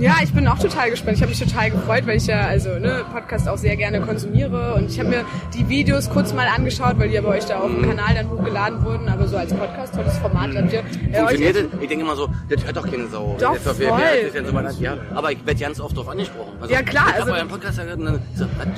Ja, 0.00 0.14
ich 0.22 0.32
bin 0.32 0.48
auch 0.48 0.58
total 0.58 0.90
gespannt. 0.90 1.16
Ich 1.16 1.22
habe 1.22 1.30
mich 1.30 1.38
total 1.38 1.70
gefreut, 1.70 2.06
weil 2.06 2.16
ich 2.16 2.26
ja 2.26 2.40
also 2.40 2.70
ne, 2.78 3.04
Podcast 3.12 3.48
auch 3.48 3.58
sehr 3.58 3.76
gerne 3.76 4.00
konsumiere 4.00 4.74
und 4.74 4.90
ich 4.90 4.98
habe 4.98 5.10
mir 5.10 5.24
die 5.54 5.68
Videos 5.68 6.08
kurz 6.08 6.32
mal 6.32 6.46
angeschaut, 6.46 6.98
weil 6.98 7.08
die 7.08 7.14
ja 7.16 7.20
bei 7.20 7.28
euch 7.36 7.44
da 7.44 7.58
auf 7.60 7.70
dem 7.70 7.82
Kanal 7.82 8.14
dann 8.14 8.30
hochgeladen 8.30 8.82
wurden. 8.84 9.08
Aber 9.08 9.26
so 9.28 9.36
als 9.36 9.52
Podcast 9.52 9.94
tolles 9.94 10.16
Format 10.18 10.50
habt 10.56 10.72
ihr 10.72 10.80
äh, 10.80 11.18
Funktioniert 11.18 11.56
das? 11.56 11.64
Ich 11.82 11.88
denke 11.88 12.04
immer 12.04 12.16
so, 12.16 12.28
das 12.48 12.64
hört 12.64 12.76
doch 12.76 12.90
keine 12.90 13.06
Sau. 13.08 13.36
Doch, 13.38 13.52
das 13.62 13.76
voll. 13.76 14.00
denn 14.34 14.46
so 14.46 14.54
weit- 14.54 14.80
ja, 14.80 14.96
aber 15.14 15.32
ich 15.32 15.44
werde 15.44 15.60
ganz 15.60 15.78
oft 15.80 15.96
drauf 15.96 16.08
angesprochen. 16.08 16.52
Also, 16.60 16.72
Ja, 16.72 16.82
klar, 16.82 17.04
Ich 17.08 17.12
habe 17.12 17.22
also- 17.22 17.32
euren 17.34 17.48
Podcast 17.48 17.78
gehört 17.78 17.98
und 17.98 18.04
dann 18.06 18.18
so, 18.34 18.46
was, 18.56 18.66
du? 18.66 18.72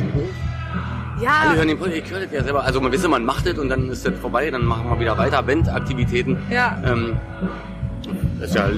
Alle 1.14 1.24
ja, 1.24 1.54
hören 1.54 1.68
den 1.68 1.78
Podcast, 1.78 1.98
ich 2.04 2.10
höre 2.10 2.20
das 2.20 2.32
ja 2.32 2.42
selber. 2.42 2.64
Also 2.64 2.80
man 2.80 2.90
wisse, 2.90 3.06
man 3.06 3.24
macht 3.24 3.46
das 3.46 3.56
und 3.58 3.68
dann 3.68 3.88
ist 3.90 4.04
das 4.04 4.14
vorbei, 4.20 4.50
dann 4.50 4.64
machen 4.64 4.88
wir 4.90 4.98
wieder 4.98 5.16
weiter 5.16 5.40
Bandaktivitäten. 5.42 6.36
Ja. 6.50 6.82
Ähm, 6.84 7.16
das 8.40 8.48
ist 8.50 8.56
ja 8.56 8.66
äh, 8.66 8.72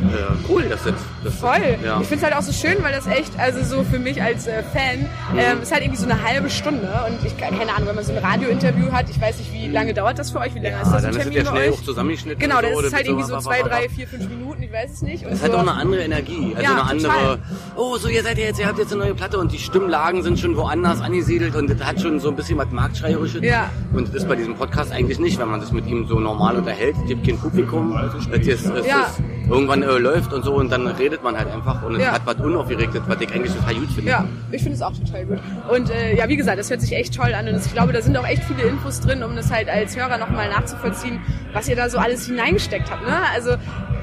cool, 0.49 0.63
dass 0.65 0.85
das, 0.85 0.93
das 1.25 1.35
voll. 1.35 1.79
Ja. 1.85 2.01
Ich 2.01 2.07
finde 2.09 2.25
es 2.27 2.31
halt 2.33 2.35
auch 2.37 2.43
so 2.47 2.53
schön, 2.53 2.83
weil 2.83 2.93
das 2.93 3.07
echt, 3.07 3.39
also 3.39 3.63
so 3.65 3.83
für 3.85 3.99
mich 3.99 4.23
als 4.23 4.47
äh, 4.47 4.63
Fan, 4.63 5.07
ähm, 5.37 5.63
ist 5.63 5.73
halt 5.73 5.83
irgendwie 5.83 6.01
so 6.01 6.09
eine 6.09 6.23
halbe 6.23 6.51
Stunde 6.51 6.89
und 7.09 7.25
ich 7.27 7.37
keine 7.37 7.73
Ahnung, 7.75 7.89
wenn 7.89 7.95
man 7.97 8.05
so 8.05 8.13
ein 8.13 8.19
Radiointerview 8.19 8.93
hat, 8.93 9.11
ich 9.11 9.21
weiß 9.21 9.39
nicht, 9.39 9.53
wie 9.53 9.69
lange 9.69 9.95
dauert 9.95 10.19
das 10.19 10.31
für 10.31 10.39
euch, 10.41 10.55
wie 10.55 10.61
lange 10.61 10.77
ist 10.81 10.89
Ah, 10.89 10.93
das 10.93 10.97
ein 10.97 11.03
dann 11.03 11.11
ist 11.13 11.17
es 11.17 11.23
Termin 11.25 11.37
ja 11.39 11.51
bei 11.51 11.57
schnell 11.59 11.71
euch? 11.73 11.79
auch 11.79 11.83
zusammengeschnitten. 11.85 12.39
Genau, 12.41 12.61
dann 12.61 12.73
so, 12.75 12.81
ist 12.81 12.85
es 12.87 12.91
das 12.91 12.93
halt 12.99 13.07
so, 13.07 13.13
irgendwie 13.13 13.29
so 13.31 13.39
zwei, 13.39 13.63
drei, 13.63 13.89
vier, 13.89 14.07
fünf 14.09 14.29
Minuten, 14.29 14.63
ich 14.63 14.73
weiß 14.73 14.91
es 14.93 15.03
nicht. 15.03 15.25
Und 15.27 15.33
Es 15.33 15.41
so. 15.41 15.45
hat 15.47 15.55
auch 15.55 15.61
eine 15.61 15.73
andere 15.73 16.03
Energie, 16.03 16.53
also 16.57 16.63
Ja, 16.63 16.73
eine 16.73 16.83
andere. 16.91 17.13
total. 17.13 17.39
Oh, 17.77 17.97
so 17.97 18.09
ihr 18.09 18.23
seid 18.23 18.39
ja 18.39 18.45
jetzt, 18.45 18.61
ihr 18.61 18.67
habt 18.67 18.79
jetzt 18.79 18.93
eine 18.93 19.03
neue 19.05 19.15
Platte 19.15 19.39
und 19.39 19.53
die 19.53 19.59
Stimmlagen 19.59 20.23
sind 20.23 20.39
schon 20.39 20.57
woanders 20.57 21.01
angesiedelt 21.01 21.55
und 21.57 21.69
das 21.71 21.83
hat 21.87 22.01
schon 22.01 22.21
so 22.21 22.29
ein 22.29 22.37
bisschen 22.37 22.59
was 22.59 22.71
marktschreierisches. 22.71 23.43
Ja. 23.43 23.71
Und 23.93 24.09
das 24.09 24.15
ist 24.23 24.29
bei 24.29 24.37
diesem 24.37 24.55
Podcast 24.55 24.93
eigentlich 24.93 25.19
nicht, 25.19 25.39
wenn 25.39 25.49
man 25.51 25.61
sich 25.61 25.73
mit 25.73 25.87
ihm 25.87 26.07
so 26.07 26.19
normal 26.21 26.57
unterhält. 26.57 26.97
Es 27.03 27.09
gibt 27.09 27.27
kein 27.27 27.39
Publikum, 27.39 27.97
es 27.97 28.15
ist, 28.27 28.29
es 28.33 28.87
Ja. 28.87 29.01
ist, 29.03 29.21
irgendwann 29.51 29.83
äh, 29.83 29.99
läuft 29.99 30.33
und 30.33 30.45
so 30.45 30.55
und 30.55 30.71
dann 30.71 30.87
redet 30.87 31.14
man 31.23 31.37
halt 31.37 31.51
einfach 31.53 31.83
und 31.83 31.95
es 31.97 32.03
Ja. 32.03 32.13
hat 32.13 32.23
was 32.25 32.37
Unaufgeregtes, 32.37 33.03
was 33.07 33.21
ich 33.21 33.33
eigentlich 33.35 33.55
total 33.55 33.75
gut 33.75 33.91
finde. 33.93 34.11
Ja, 34.11 34.25
ich 34.51 34.63
finde 34.63 34.77
es 34.77 34.83
auch 34.83 34.93
total 34.93 35.25
gut. 35.27 35.39
Und 35.71 35.91
äh, 35.91 36.17
ja, 36.17 36.29
wie 36.29 36.37
gesagt, 36.37 36.59
das 36.59 36.71
hört 36.71 36.81
sich 36.81 36.93
echt 36.95 37.15
toll 37.15 37.33
an 37.35 37.49
und 37.49 37.57
ich 37.57 37.73
glaube, 37.73 37.93
da 37.93 38.01
sind 38.03 38.17
auch 38.17 38.27
echt 38.27 38.43
viele 38.45 38.63
Infos 38.63 39.01
drin, 39.01 39.23
um 39.23 39.37
das 39.37 39.51
halt 39.53 39.69
als 39.69 39.97
Hörer 39.97 40.19
nochmal 40.19 40.49
nachzuvollziehen, 40.51 41.21
was 41.53 41.69
ihr 41.69 41.77
da 41.77 41.89
so 41.89 41.99
alles 41.99 42.27
hineingesteckt 42.27 42.91
habt. 42.91 43.03
Ne? 43.07 43.17
Also 43.35 43.57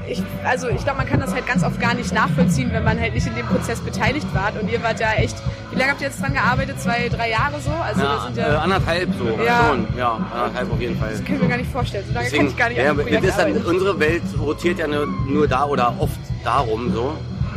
ich, 0.08 0.22
also 0.44 0.68
ich 0.68 0.82
glaube, 0.82 0.98
man 0.98 1.06
kann 1.08 1.20
das 1.20 1.32
halt 1.32 1.46
ganz 1.46 1.62
oft 1.64 1.80
gar 1.80 1.94
nicht 1.94 2.12
nachvollziehen, 2.12 2.70
wenn 2.72 2.84
man 2.84 2.98
halt 3.00 3.14
nicht 3.14 3.26
in 3.26 3.34
dem 3.34 3.46
Prozess 3.46 3.80
beteiligt 3.80 4.26
war. 4.34 4.52
Und 4.60 4.70
ihr 4.70 4.82
wart 4.82 5.00
ja 5.00 5.12
echt, 5.12 5.36
wie 5.70 5.78
lange 5.78 5.92
habt 5.92 6.00
ihr 6.00 6.08
jetzt 6.08 6.20
dran 6.20 6.34
gearbeitet? 6.34 6.80
Zwei, 6.80 7.08
drei 7.08 7.30
Jahre 7.30 7.60
so? 7.60 7.70
Also 7.70 8.02
Ja, 8.02 8.20
sind 8.26 8.38
äh, 8.38 8.52
ja, 8.52 8.58
anderthalb 8.58 9.08
so, 9.18 9.42
Ja. 9.44 9.68
schon, 9.68 9.86
ja, 9.96 10.12
anderthalb 10.34 10.72
auf 10.72 10.80
jeden 10.80 10.98
Fall. 10.98 11.12
das 11.12 11.24
kann 11.24 11.36
ich 11.36 11.42
mir 11.42 11.48
gar 11.48 11.56
nicht 11.56 11.70
vorstellen. 11.70 12.04
So 12.06 12.14
lange 12.14 12.24
Deswegen, 12.26 12.44
kann 12.44 12.50
ich 12.52 12.58
gar 12.58 12.68
nicht 12.68 12.78
ja, 12.78 12.90
an 12.90 12.96
das 12.96 13.06
Projekt 13.36 13.38
dann, 13.38 13.62
unsere 13.74 14.00
Welt 14.00 14.22
rotiert 14.40 14.78
ja 14.78 14.86
nur, 14.86 15.06
nur 15.28 15.48
da 15.48 15.64
oder 15.66 15.94
oft 15.98 16.18
darum 16.44 16.92
so. 16.92 17.16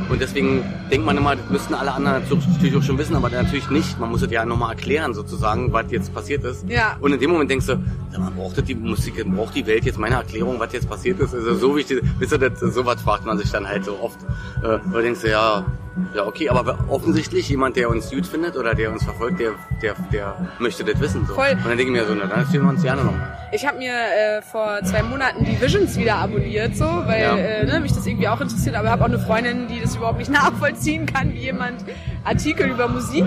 Und 0.10 0.22
deswegen 0.22 0.64
denkt 0.92 1.06
man 1.06 1.18
immer, 1.18 1.36
das 1.36 1.50
müssten 1.50 1.74
alle 1.74 1.94
anderen 1.94 2.22
natürlich 2.24 2.76
auch 2.76 2.84
schon 2.84 2.98
wissen, 2.98 3.16
aber 3.16 3.30
natürlich 3.30 3.70
nicht. 3.70 4.00
Man 4.00 4.12
muss 4.12 4.22
es 4.22 4.32
ja 4.32 4.46
nochmal 4.46 4.72
erklären 4.72 5.14
sozusagen, 5.14 5.74
was 5.74 5.86
jetzt 5.90 6.14
passiert 6.14 6.44
ist. 6.44 6.68
Ja. 6.70 6.98
Und 7.00 7.14
in 7.14 7.20
dem 7.20 7.32
Moment 7.32 7.50
denkst 7.50 7.68
du, 7.68 7.78
mal, 8.20 8.32
braucht 8.32 8.68
die 8.68 8.76
Musik, 8.76 9.24
braucht 9.26 9.56
die 9.56 9.66
Welt 9.66 9.86
jetzt 9.86 9.98
meine 9.98 10.16
Erklärung, 10.16 10.60
was 10.60 10.74
jetzt 10.74 10.90
passiert 10.90 11.20
ist? 11.20 11.34
Also 11.34 11.56
so 11.56 11.76
wichtig, 11.76 12.04
wisst 12.20 12.34
ihr, 12.34 12.38
das, 12.38 12.60
sowas 12.60 13.02
fragt 13.02 13.26
man 13.26 13.38
sich 13.38 13.52
dann 13.52 13.68
halt 13.68 13.86
so 13.86 14.00
oft. 14.00 14.20
Äh, 14.64 14.80
da 14.92 15.02
denkst 15.02 15.22
du, 15.22 15.30
ja, 15.30 15.66
ja, 16.14 16.26
okay, 16.26 16.50
aber 16.50 16.78
offensichtlich 16.90 17.48
jemand, 17.50 17.76
der 17.78 17.90
uns 17.90 18.10
gut 18.10 18.26
findet 18.26 18.58
oder 18.58 18.76
der 18.76 18.92
uns 18.92 19.04
verfolgt, 19.04 19.40
der, 19.40 19.52
der, 19.82 19.96
der 20.12 20.36
möchte 20.60 20.84
das 20.84 21.00
wissen. 21.00 21.26
So. 21.26 21.34
Voll. 21.36 21.52
Und 21.52 21.66
dann 21.66 21.78
denke 21.78 21.84
ich 21.84 21.90
mir 22.02 22.06
so, 22.06 22.14
na, 22.16 22.26
dann 22.26 22.40
erzählen 22.42 22.64
wir 22.64 22.70
uns 22.70 22.82
gerne 22.84 23.04
nochmal. 23.04 23.38
Ich 23.52 23.66
habe 23.66 23.78
mir 23.78 23.92
äh, 23.94 24.42
vor 24.42 24.80
zwei 24.84 25.02
Monaten 25.04 25.46
die 25.46 25.60
Visions 25.62 25.98
wieder 25.98 26.16
abonniert, 26.16 26.76
so, 26.76 26.86
weil 26.86 27.22
Ja. 27.22 27.36
äh, 27.38 27.66
ne, 27.66 27.80
mich 27.80 27.94
das 27.94 28.06
irgendwie 28.06 28.28
auch 28.28 28.42
interessiert, 28.42 28.76
aber 28.76 28.90
habe 28.90 29.04
auch 29.04 29.08
eine 29.08 29.20
Freundin, 29.20 29.68
die 29.68 29.80
das 29.82 29.96
überhaupt 29.96 30.20
nicht 30.20 30.32
nachvollziehen 30.32 31.06
kann, 31.06 31.32
wie 31.34 31.40
jemand 31.40 31.86
Artikel 32.26 32.68
über 32.70 32.88
Musik 32.88 33.26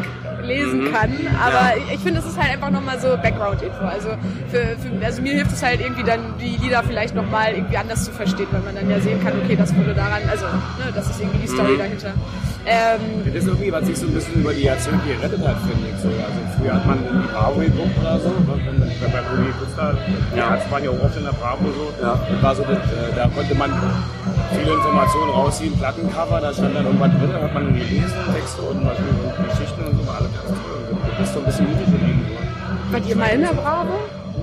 lesen 0.48 0.80
Mhm. 0.84 0.92
kann. 0.92 1.12
Aber 1.46 1.76
Ja. 1.78 1.92
ich, 1.94 2.00
finde, 2.00 2.20
es 2.20 2.26
ist 2.26 2.38
halt 2.40 2.50
einfach 2.52 2.70
nochmal 2.70 2.98
so 2.98 3.08
Background-Info. 3.16 3.84
Also, 3.84 4.08
für, 4.50 4.62
für, 4.80 5.04
also 5.04 5.22
mir 5.22 5.34
hilft 5.34 5.52
es 5.52 5.62
halt 5.62 5.80
irgendwie 5.80 6.02
dann, 6.02 6.20
die 6.40 6.56
Lieder 6.62 6.82
vielleicht 6.82 7.14
nochmal 7.14 7.52
irgendwie 7.54 7.76
anders 7.76 8.04
zu 8.04 8.10
verstehen, 8.12 8.48
weil 8.50 8.62
man 8.62 8.74
dann 8.74 8.88
ja 8.90 8.98
sehen 9.00 9.22
kann, 9.22 9.34
okay, 9.44 9.56
das 9.56 9.74
wurde 9.76 9.94
daran, 9.94 10.22
also, 10.30 10.46
ne, 10.46 10.90
das 10.94 11.06
ist 11.10 11.20
irgendwie 11.20 11.38
die 11.46 11.48
Story 11.48 11.74
Mhm. 11.74 11.78
dahinter. 11.78 12.12
Ähm, 12.66 13.00
Das 13.24 13.34
ist 13.34 13.46
irgendwie, 13.48 13.72
was 13.72 13.86
sich 13.86 13.96
so 13.96 14.06
ein 14.06 14.12
bisschen 14.12 14.34
über 14.42 14.52
die 14.52 14.62
Jahrzehnte 14.64 15.00
gerettet 15.06 15.40
hat, 15.46 15.56
finde 15.64 15.88
ich. 15.88 15.96
So. 16.02 16.08
Also 16.08 16.38
früher 16.58 16.74
hat 16.74 16.84
man 16.86 16.98
die 17.00 17.28
Bravo 17.32 17.60
geguckt 17.60 17.96
oder 18.00 18.20
so. 18.20 18.28
ne? 18.28 18.60
Wenn, 18.66 18.76
wenn 18.82 19.12
bei 19.12 19.20
Rudi 19.24 19.52
Kuster, 19.58 19.96
Ja. 20.36 20.52
Ärzte 20.54 20.70
waren 20.70 20.84
ja 20.84 20.90
auch 20.90 21.02
oft 21.02 21.16
in 21.16 21.24
der 21.24 21.32
Bravo 21.32 21.64
so. 21.72 21.86
Ja. 22.04 22.20
Das 22.28 22.42
war 22.42 22.54
so 22.56 22.62
das, 22.68 22.76
äh, 22.92 23.14
da 23.16 23.24
konnte 23.34 23.54
man 23.54 23.72
viele 24.52 24.72
Informationen 24.74 25.30
rausziehen, 25.32 25.78
Plattencover, 25.78 26.40
da 26.40 26.52
stand 26.52 26.74
dann 26.76 26.84
irgendwas 26.84 27.10
drin, 27.12 27.30
da 27.32 27.40
hat 27.40 27.54
man 27.54 27.72
gelesen, 27.72 28.12
Texte 28.34 28.60
und, 28.62 28.84
was, 28.84 28.98
und 28.98 29.48
Geschichten 29.48 29.80
und 29.88 29.96
so, 29.96 30.04
ist 31.28 31.35
so 31.35 31.40
ein 31.40 31.47
bisschen 31.47 31.66
übrig 31.73 31.87
geblieben. 31.87 32.26
Wart 32.90 33.06
ihr 33.06 33.16
mal 33.16 33.28
in 33.28 33.42
der 33.42 33.52
Bravo? 33.52 33.99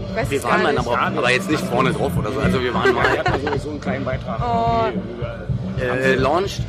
Ich 0.10 0.15
weiß 0.15 0.30
Wir 0.30 0.44
waren 0.44 0.63
mal 0.63 0.70
in 0.70 0.75
der 0.75 0.84
Bravo, 0.84 1.18
aber 1.18 1.32
jetzt 1.32 1.50
nicht 1.50 1.63
vorne 1.65 1.92
drauf 1.92 2.12
oder 2.18 2.32
so. 2.32 2.39
Also 2.39 2.62
wir 2.62 2.74
waren 2.74 2.94
mal 2.94 3.04
hatten 3.04 3.34
ja 3.44 3.51
sowieso 3.51 3.70
einen 3.72 3.82
kleinen 3.82 4.06
Beitrag. 4.06 4.39
Oh. 4.42 5.82
äh, 5.82 6.15
launched. 6.15 6.62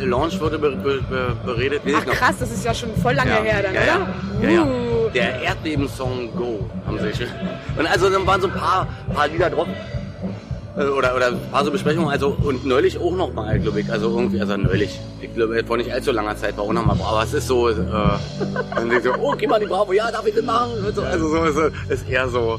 Launch 0.00 0.40
wurde 0.40 0.58
be, 0.58 0.70
be, 0.70 1.02
be, 1.08 1.36
beredet. 1.44 1.82
Ach 1.84 1.88
ich 1.88 2.06
noch. 2.06 2.14
krass, 2.14 2.36
das 2.38 2.52
ist 2.52 2.64
ja 2.64 2.72
schon 2.72 2.94
voll 2.96 3.14
lange 3.14 3.30
Ja, 3.30 3.42
her 3.42 3.62
dann, 3.62 3.74
ja, 3.74 3.80
oder? 3.80 4.50
Ja. 4.50 4.62
Uh. 4.62 5.06
ja. 5.06 5.10
Der 5.14 5.42
Erdbeben-Song 5.42 6.30
Go 6.36 6.70
haben 6.86 6.98
sie 6.98 7.12
schon. 7.12 7.26
Und 7.76 7.86
also 7.86 8.08
dann 8.08 8.26
waren 8.26 8.40
so 8.40 8.46
ein 8.46 8.54
paar, 8.54 8.86
paar 9.12 9.28
Lieder 9.28 9.50
drauf. 9.50 9.66
Äh, 10.76 10.84
Oder, 10.84 11.14
oder 11.14 11.26
ein 11.28 11.50
paar 11.50 11.64
so 11.64 11.70
Besprechungen, 11.70 12.08
also 12.08 12.28
und 12.42 12.64
neulich 12.64 12.98
auch 12.98 13.14
noch 13.14 13.32
mal, 13.34 13.58
glaube 13.60 13.80
ich, 13.80 13.90
also 13.92 14.08
irgendwie, 14.16 14.40
also 14.40 14.56
neulich, 14.56 14.98
ich 15.20 15.34
glaube, 15.34 15.62
vor 15.66 15.76
nicht 15.76 15.92
allzu 15.92 16.12
langer 16.12 16.34
Zeit 16.36 16.56
war 16.56 16.64
auch 16.64 16.72
noch 16.72 16.86
mal, 16.86 16.96
aber 16.98 17.22
es 17.24 17.34
ist 17.34 17.46
so, 17.46 17.68
äh, 17.68 17.74
dann 18.74 18.88
denkt 18.88 19.04
so, 19.04 19.12
oh, 19.20 19.34
geh 19.36 19.46
mal 19.46 19.60
die 19.60 19.66
Bravo, 19.66 19.92
ja, 19.92 20.10
darf 20.10 20.26
ich 20.26 20.34
das 20.34 20.44
machen? 20.44 20.70
So, 20.94 21.02
Also 21.02 21.28
so, 21.28 21.52
so 21.52 21.60
ist 21.90 22.08
eher 22.08 22.26
so, 22.28 22.58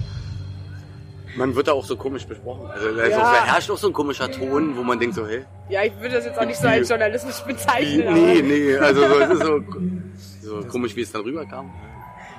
man 1.35 1.55
wird 1.55 1.67
da 1.67 1.71
auch 1.73 1.83
so 1.85 1.95
komisch 1.95 2.27
besprochen, 2.27 2.67
also 2.69 2.91
da, 2.95 3.01
ist 3.03 3.11
Ja. 3.13 3.23
auch, 3.23 3.33
herrscht 3.47 3.71
auch 3.71 3.77
so 3.79 3.87
ein 3.87 3.93
komischer 3.93 4.29
Ton, 4.31 4.77
wo 4.77 4.83
man 4.83 4.99
denkt 4.99 5.15
so, 5.15 5.25
hey, 5.25 5.45
Ja, 5.69 5.81
ich 5.83 5.93
würde 5.99 6.13
das 6.17 6.25
jetzt 6.25 6.37
auch 6.39 6.45
nicht 6.45 6.59
so 6.59 6.67
als 6.67 6.87
Journalismus 6.87 7.41
bezeichnen. 7.41 8.13
nee, 8.13 8.31
aber- 8.37 8.41
nee, 8.43 8.77
also 8.77 9.01
so, 9.07 9.19
es 9.19 9.29
ist 9.31 9.43
so, 9.43 10.61
so 10.61 10.67
komisch, 10.67 10.95
wie 10.95 11.01
es 11.01 11.11
dann 11.11 11.23
rüberkam. 11.23 11.71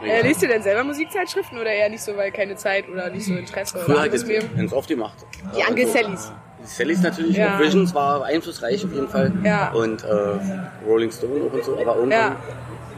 Äh, 0.03 0.23
lest 0.23 0.43
ihr 0.43 0.49
denn 0.49 0.63
selber 0.63 0.85
Musikzeitschriften 0.85 1.59
oder 1.59 1.71
eher 1.71 1.89
nicht 1.89 2.03
so, 2.03 2.17
weil 2.17 2.31
keine 2.33 2.57
Zeit 2.57 2.89
oder 2.89 3.11
nicht 3.11 3.27
so 3.27 3.35
Interesse? 3.35 3.79
Früher 3.79 4.03
hat 4.03 4.13
es 4.15 4.27
ganz 4.57 4.73
oft 4.73 4.89
gemacht. 4.89 5.25
Die 5.57 5.63
Uncle 5.69 5.87
Sallys. 5.87 6.33
Die 6.63 6.67
Sallys 6.67 7.01
natürlich, 7.03 7.37
Ja. 7.37 7.59
Visions 7.59 7.95
war 7.95 8.25
einflussreich 8.25 8.85
auf 8.85 8.93
jeden 8.93 9.09
Fall. 9.09 9.33
Ja. 9.45 9.73
Und 9.73 10.03
äh, 10.05 10.07
Rolling 10.87 11.11
Stone 11.11 11.45
auch 11.49 11.53
und 11.53 11.65
so, 11.65 11.79
aber 11.79 11.97
irgendwann. 11.97 12.37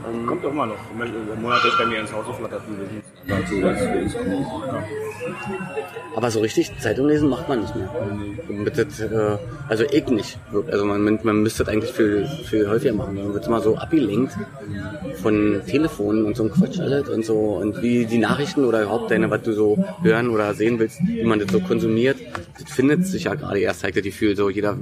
Ja. 0.06 0.26
Kommt 0.26 0.44
doch 0.44 0.52
mal 0.52 0.66
noch. 0.66 0.76
Monatlich 1.40 1.72
bei 1.78 1.86
mir 1.86 2.00
ins 2.00 2.12
Haus 2.12 2.26
geflattert. 2.26 2.62
Dazu, 3.26 3.60
das 3.60 3.80
ist 3.80 4.16
cool. 4.24 4.46
Ja. 4.66 4.84
Aber 6.14 6.30
so 6.30 6.40
richtig 6.40 6.70
Zeitung 6.78 7.08
lesen 7.08 7.28
macht 7.28 7.48
man 7.48 7.60
nicht 7.60 7.74
mehr. 7.74 7.90
Das, 8.74 9.00
äh, 9.00 9.38
also 9.68 9.84
ich 9.90 10.06
nicht. 10.08 10.38
Also 10.70 10.84
man, 10.84 11.18
man 11.22 11.42
müsste 11.42 11.64
das 11.64 11.72
eigentlich 11.72 11.92
viel, 11.92 12.26
viel 12.44 12.68
häufiger 12.68 12.94
machen. 12.94 13.16
Man 13.16 13.34
wird 13.34 13.46
immer 13.46 13.60
so 13.60 13.76
abgelenkt 13.76 14.32
von 15.22 15.60
Telefonen 15.66 16.24
und 16.24 16.36
so 16.36 16.44
ein 16.44 16.52
Quatsch 16.52 16.78
alles 16.78 17.08
und 17.08 17.24
so 17.24 17.56
und 17.56 17.82
wie 17.82 18.06
die 18.06 18.18
Nachrichten 18.18 18.64
oder 18.64 18.82
überhaupt 18.82 19.10
deine, 19.10 19.30
was 19.30 19.42
du 19.42 19.52
so 19.52 19.84
hören 20.02 20.30
oder 20.30 20.54
sehen 20.54 20.78
willst, 20.78 21.00
wie 21.06 21.24
man 21.24 21.40
das 21.40 21.50
so 21.50 21.60
konsumiert, 21.60 22.16
das 22.58 22.70
findet 22.72 23.06
sich 23.06 23.24
ja 23.24 23.34
gerade 23.34 23.58
erst, 23.58 23.80
zeigt 23.80 23.96
das 23.96 24.04
Gefühl 24.04 24.36
so 24.36 24.48
jeder. 24.50 24.78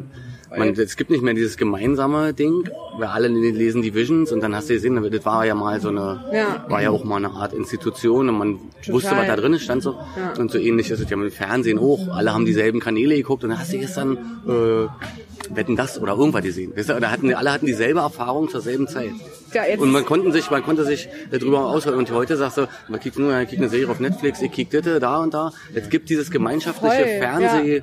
Man, 0.57 0.69
es 0.75 0.97
gibt 0.97 1.11
nicht 1.11 1.23
mehr 1.23 1.35
dieses 1.35 1.57
gemeinsame 1.57 2.33
Ding, 2.33 2.69
weil 2.99 3.09
alle 3.09 3.29
lesen 3.29 3.83
die 3.83 3.95
Visions 3.95 4.33
und 4.33 4.43
dann 4.43 4.55
hast 4.55 4.69
du 4.71 4.75
gesehen, 4.75 5.01
das 5.11 5.25
war 5.25 5.45
ja 5.45 5.55
mal 5.55 5.81
so 5.81 5.89
eine, 5.89 6.25
Ja. 6.33 6.65
war 6.69 6.83
ja 6.83 6.91
auch 6.91 7.05
mal 7.05 7.17
eine 7.17 7.31
Art 7.31 7.53
Institution 7.53 8.29
und 8.29 8.39
man 8.39 8.59
wusste, 8.89 9.11
was 9.13 9.27
da 9.27 9.37
drin 9.37 9.59
stand 9.59 9.83
so. 9.83 9.93
Ja. 10.17 10.41
Und 10.41 10.51
so 10.51 10.59
ähnlich 10.59 10.91
ist 10.91 11.01
es 11.01 11.11
ja 11.11 11.17
mit 11.17 11.33
dem 11.33 11.37
Fernsehen 11.37 11.79
auch. 11.79 12.09
Alle 12.09 12.33
haben 12.33 12.45
dieselben 12.45 12.81
Kanäle 12.81 13.17
geguckt 13.17 13.45
und 13.45 13.51
dann 13.51 13.59
hast 13.59 13.73
du 13.73 13.79
gestern 13.79 14.17
äh, 14.47 15.55
Wetten 15.55 15.77
das 15.77 16.01
oder 16.01 16.15
irgendwas 16.17 16.43
gesehen. 16.43 16.73
Weißt 16.77 16.89
du, 16.89 17.01
da 17.01 17.11
hatten, 17.11 17.35
alle 17.35 17.53
hatten 17.53 17.67
dieselbe 17.67 18.01
Erfahrung 18.01 18.49
zur 18.49 18.61
selben 18.61 18.89
Zeit. 18.89 19.11
Ja, 19.53 19.65
jetzt 19.65 19.81
Und 19.81 19.91
man 19.93 20.05
konnte 20.05 20.33
sich, 20.33 20.51
man 20.51 20.63
konnte 20.63 20.85
sich 20.85 21.09
darüber 21.31 21.67
ausholen. 21.67 21.99
Und 21.99 22.11
heute 22.11 22.37
sagst 22.37 22.59
du, 22.59 22.67
man 22.89 23.01
kriegt 23.01 23.19
nur, 23.19 23.31
man 23.31 23.47
kriegt 23.47 23.61
eine 23.61 23.71
Serie 23.71 23.89
auf 23.89 24.01
Netflix, 24.01 24.41
ich 24.41 24.51
krieg 24.51 24.71
das, 24.71 24.85
da 25.01 25.19
und 25.19 25.35
da. 25.35 25.53
Jetzt 25.75 25.91
gibt 25.91 26.09
dieses 26.09 26.31
gemeinschaftliche 26.31 26.97
Voll, 26.97 27.83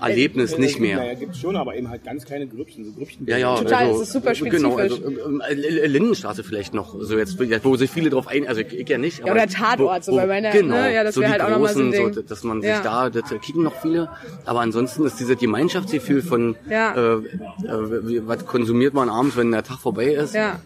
Fernseherlebnis 0.00 0.58
nicht 0.58 0.80
mehr. 0.80 0.96
Naja, 0.96 1.14
gibt's 1.14 1.38
schon, 1.40 1.56
aber 1.56 1.76
eben 1.76 1.88
halt 1.88 2.04
ganz 2.04 2.24
kleine 2.24 2.46
Grüppchen, 2.46 2.84
so 2.84 2.92
Grüppchen. 2.92 3.26
Ja, 3.26 3.36
ja, 3.36 3.54
Total, 3.56 3.86
also, 3.86 4.02
es 4.02 4.08
ist 4.08 4.12
super 4.14 4.32
Genau, 4.32 4.76
also 4.76 4.96
spezifisch. 4.96 5.24
ähm, 5.26 5.42
äh, 5.48 5.86
Lindenstraße 5.86 6.42
vielleicht 6.44 6.74
noch, 6.74 6.96
so 7.00 7.16
jetzt, 7.18 7.38
wo 7.64 7.76
sich 7.76 7.90
viele 7.90 8.10
drauf 8.10 8.26
ein, 8.28 8.46
also 8.48 8.60
ich, 8.62 8.88
ja 8.88 8.98
nicht. 8.98 9.18
Ja, 9.18 9.24
aber 9.26 9.32
oder 9.34 9.46
Tatort, 9.46 10.04
so 10.04 10.16
bei 10.16 10.26
meiner- 10.26 10.50
genau, 10.50 10.74
ne, 10.76 10.94
ja, 10.94 11.04
das 11.04 11.14
so 11.14 11.20
wär 11.20 11.28
die 11.28 11.32
halt 11.34 11.42
auch 11.42 11.50
noch 11.50 11.58
mal 11.60 11.72
so 11.72 11.80
ein 11.80 11.92
großen, 11.92 12.12
Ding. 12.14 12.26
dass 12.26 12.42
man 12.44 12.60
sich 12.62 12.70
Ja. 12.70 12.80
da, 12.82 13.10
das 13.10 13.24
kicken 13.42 13.62
noch 13.62 13.74
viele, 13.80 14.08
aber 14.46 14.60
ansonsten 14.60 15.04
ist 15.04 15.18
dieses 15.20 15.38
Gemeinschaftsgefühl 15.38 16.22
von, 16.22 16.56
Ja. 16.68 16.94
äh, 16.94 17.14
äh, 17.16 18.22
was 18.26 18.46
konsumiert 18.46 18.94
man 18.94 19.08
abends, 19.08 19.36
wenn 19.36 19.50
der 19.50 19.62
Tag 19.62 19.78
vorbei 19.78 20.06
ist, 20.06 20.34
Ja. 20.34 20.60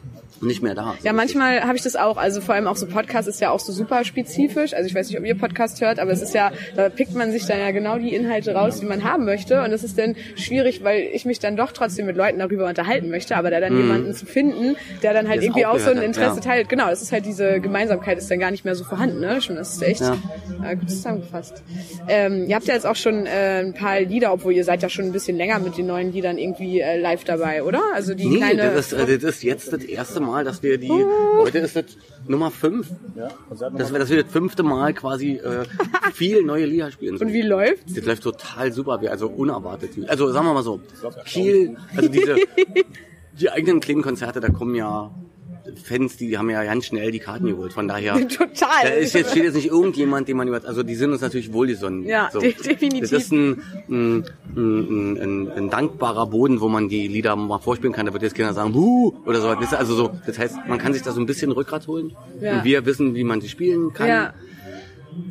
Nicht 0.45 0.63
mehr 0.63 0.75
da. 0.75 0.95
Ja, 1.03 1.13
manchmal 1.13 1.63
habe 1.63 1.77
ich 1.77 1.83
das 1.83 1.97
auch. 1.97 2.17
Also 2.17 2.41
vor 2.41 2.55
allem 2.55 2.67
auch 2.67 2.77
so 2.77 2.87
Podcast 2.87 3.29
ist 3.29 3.41
ja 3.41 3.51
auch 3.51 3.61
so 3.61 3.73
super 3.73 4.05
spezifisch. 4.05 4.75
Also 4.75 4.87
ich 4.87 4.95
weiß 4.95 5.09
nicht, 5.09 5.19
ob 5.19 5.25
ihr 5.25 5.37
Podcast 5.37 5.81
hört, 5.81 5.99
aber 5.99 6.11
es 6.13 6.23
ist 6.23 6.35
ja, 6.35 6.53
da 6.77 6.89
pickt 6.89 7.15
man 7.15 7.33
sich 7.33 7.47
dann 7.47 7.59
ja 7.59 7.71
genau 7.71 7.99
die 7.99 8.15
Inhalte 8.15 8.55
raus, 8.55 8.81
die 8.81 8.87
man 8.87 9.05
haben 9.05 9.25
möchte. 9.25 9.63
Und 9.63 9.73
es 9.73 9.83
ist 9.85 9.99
dann 9.99 10.17
schwierig, 10.37 10.85
weil 10.85 11.01
ich 11.13 11.25
mich 11.25 11.39
dann 11.39 11.57
doch 11.57 11.73
trotzdem 11.73 12.07
mit 12.07 12.17
Leuten 12.17 12.39
darüber 12.39 12.69
unterhalten 12.69 13.11
möchte, 13.11 13.37
aber 13.37 13.51
da 13.51 13.61
dann 13.61 13.77
jemanden 13.77 14.15
zu 14.15 14.27
finden, 14.27 14.77
der 15.03 15.13
dann 15.15 15.29
halt 15.29 15.43
irgendwie 15.43 15.67
auch 15.67 15.79
so 15.79 15.91
ein 15.91 15.99
Interesse 16.03 16.37
ja. 16.37 16.41
teilt. 16.41 16.69
Genau, 16.69 16.89
das 16.89 17.03
ist 17.03 17.13
halt 17.13 17.27
diese 17.27 17.61
Gemeinsamkeit 17.61 18.19
ist 18.19 18.31
dann 18.31 18.39
gar 18.41 18.51
nicht 18.51 18.65
mehr 18.65 18.75
so 18.75 18.85
vorhanden, 18.85 19.21
ne? 19.21 19.41
Schon, 19.41 19.57
das 19.57 19.75
ist 19.75 19.83
echt 19.83 20.01
Ja. 20.01 20.17
äh, 20.69 20.77
gut 20.77 20.91
zusammengefasst. 20.91 21.63
Ähm, 22.09 22.47
ihr 22.49 22.55
habt 22.57 22.67
ja 22.67 22.75
jetzt 22.75 22.87
auch 22.87 22.97
schon 22.97 23.27
äh, 23.27 23.61
ein 23.61 23.75
paar 23.75 24.01
Lieder, 24.01 24.33
obwohl 24.33 24.53
ihr 24.53 24.65
seid 24.65 24.83
ja 24.83 24.89
schon 24.89 25.05
ein 25.07 25.13
bisschen 25.13 25.37
länger 25.37 25.59
mit 25.59 25.79
den 25.79 25.87
neuen 25.87 26.13
Liedern 26.13 26.39
irgendwie 26.39 26.81
äh, 26.81 26.99
live 27.01 27.25
dabei, 27.25 27.63
oder? 27.63 27.81
Also 27.95 28.15
die 28.15 28.27
Nee, 28.27 28.37
kleine. 28.39 28.73
das 28.75 28.93
ist, 28.93 28.99
das 29.01 29.09
ist 29.09 29.43
jetzt 29.45 29.73
das 29.73 29.85
erste 29.85 30.21
Mal, 30.21 30.34
dass 30.43 30.63
wir 30.63 30.79
die, 30.79 30.91
heute 31.39 31.59
ist 31.59 31.77
das 31.77 31.85
Nummer 32.27 32.51
fünf, 32.51 32.89
Ja, 33.15 33.29
Konzert 33.49 33.79
dass 33.79 33.93
wir, 33.93 33.99
dass 34.01 34.11
wir 34.11 34.23
das 34.25 34.33
fünfte 34.33 34.63
Mal 34.63 34.95
quasi 34.95 35.33
äh, 35.37 35.65
viel 36.15 36.43
neue 36.43 36.65
Lieder 36.65 36.91
spielen. 36.91 37.17
und 37.19 37.33
wie 37.33 37.43
läuft's? 37.43 37.93
Das 37.95 38.05
läuft 38.05 38.23
total 38.25 38.73
super, 38.73 39.01
wir- 39.03 39.11
also 39.13 39.29
unerwartet. 39.29 39.91
Also 40.09 40.33
sagen 40.33 40.47
wir 40.47 40.55
mal 40.55 40.63
so, 40.65 40.81
Kiel, 41.27 41.77
also 41.95 42.09
diese, 42.09 42.37
die 43.39 43.51
eigenen 43.51 43.81
kleinen 43.81 44.03
Konzerte, 44.03 44.41
da 44.41 44.49
kommen 44.49 44.75
ja 44.75 45.15
Fans, 45.83 46.17
die 46.17 46.37
haben 46.37 46.51
ja 46.51 46.63
ganz 46.65 46.87
schnell 46.87 47.11
die 47.11 47.19
Karten 47.19 47.47
geholt, 47.47 47.73
von 47.73 47.89
daher. 47.89 48.15
Total. 48.29 48.83
Da 48.83 48.89
ist 48.91 49.15
jetzt, 49.15 49.31
steht 49.31 49.45
jetzt 49.45 49.55
nicht 49.55 49.69
irgendjemand, 49.69 50.29
den 50.29 50.37
man 50.37 50.47
über, 50.49 50.61
also 50.65 50.83
die 50.83 50.95
sind 50.95 51.11
uns 51.13 51.21
natürlich 51.23 51.53
wohlgesonnen. 51.53 52.05
Ja, 52.05 52.29
de- 52.29 52.53
definitiv. 52.53 53.01
Das 53.01 53.13
ist 53.13 53.33
ein, 53.33 53.63
ein, 53.89 54.25
ein, 54.57 55.17
ein, 55.19 55.53
ein 55.53 55.71
dankbarer 55.71 56.27
Boden, 56.27 56.61
wo 56.61 56.69
man 56.69 56.89
die 56.89 57.09
Lieder 57.09 57.35
mal 57.37 57.59
vorspielen 57.59 57.93
kann. 57.93 58.07
Da 58.07 58.13
wird 58.13 58.23
jetzt 58.23 58.35
keiner 58.35 58.53
sagen, 58.53 58.73
Buh! 58.73 59.15
oder 59.27 59.41
so. 59.41 59.49
Also 59.49 59.95
so, 59.95 60.11
das 60.27 60.39
heißt, 60.39 60.57
man 60.69 60.79
kann 60.79 60.93
sich 60.93 61.03
da 61.03 61.13
so 61.13 61.21
ein 61.21 61.27
bisschen 61.27 61.51
Rückgrat 61.53 61.87
holen. 61.87 62.15
Ja. 62.41 62.59
Und 62.59 62.65
wir 62.65 62.85
wissen, 62.87 63.15
wie 63.15 63.25
man 63.25 63.41
sie 63.41 63.49
spielen 63.49 63.93
kann. 63.93 64.09
Ja. 64.09 64.35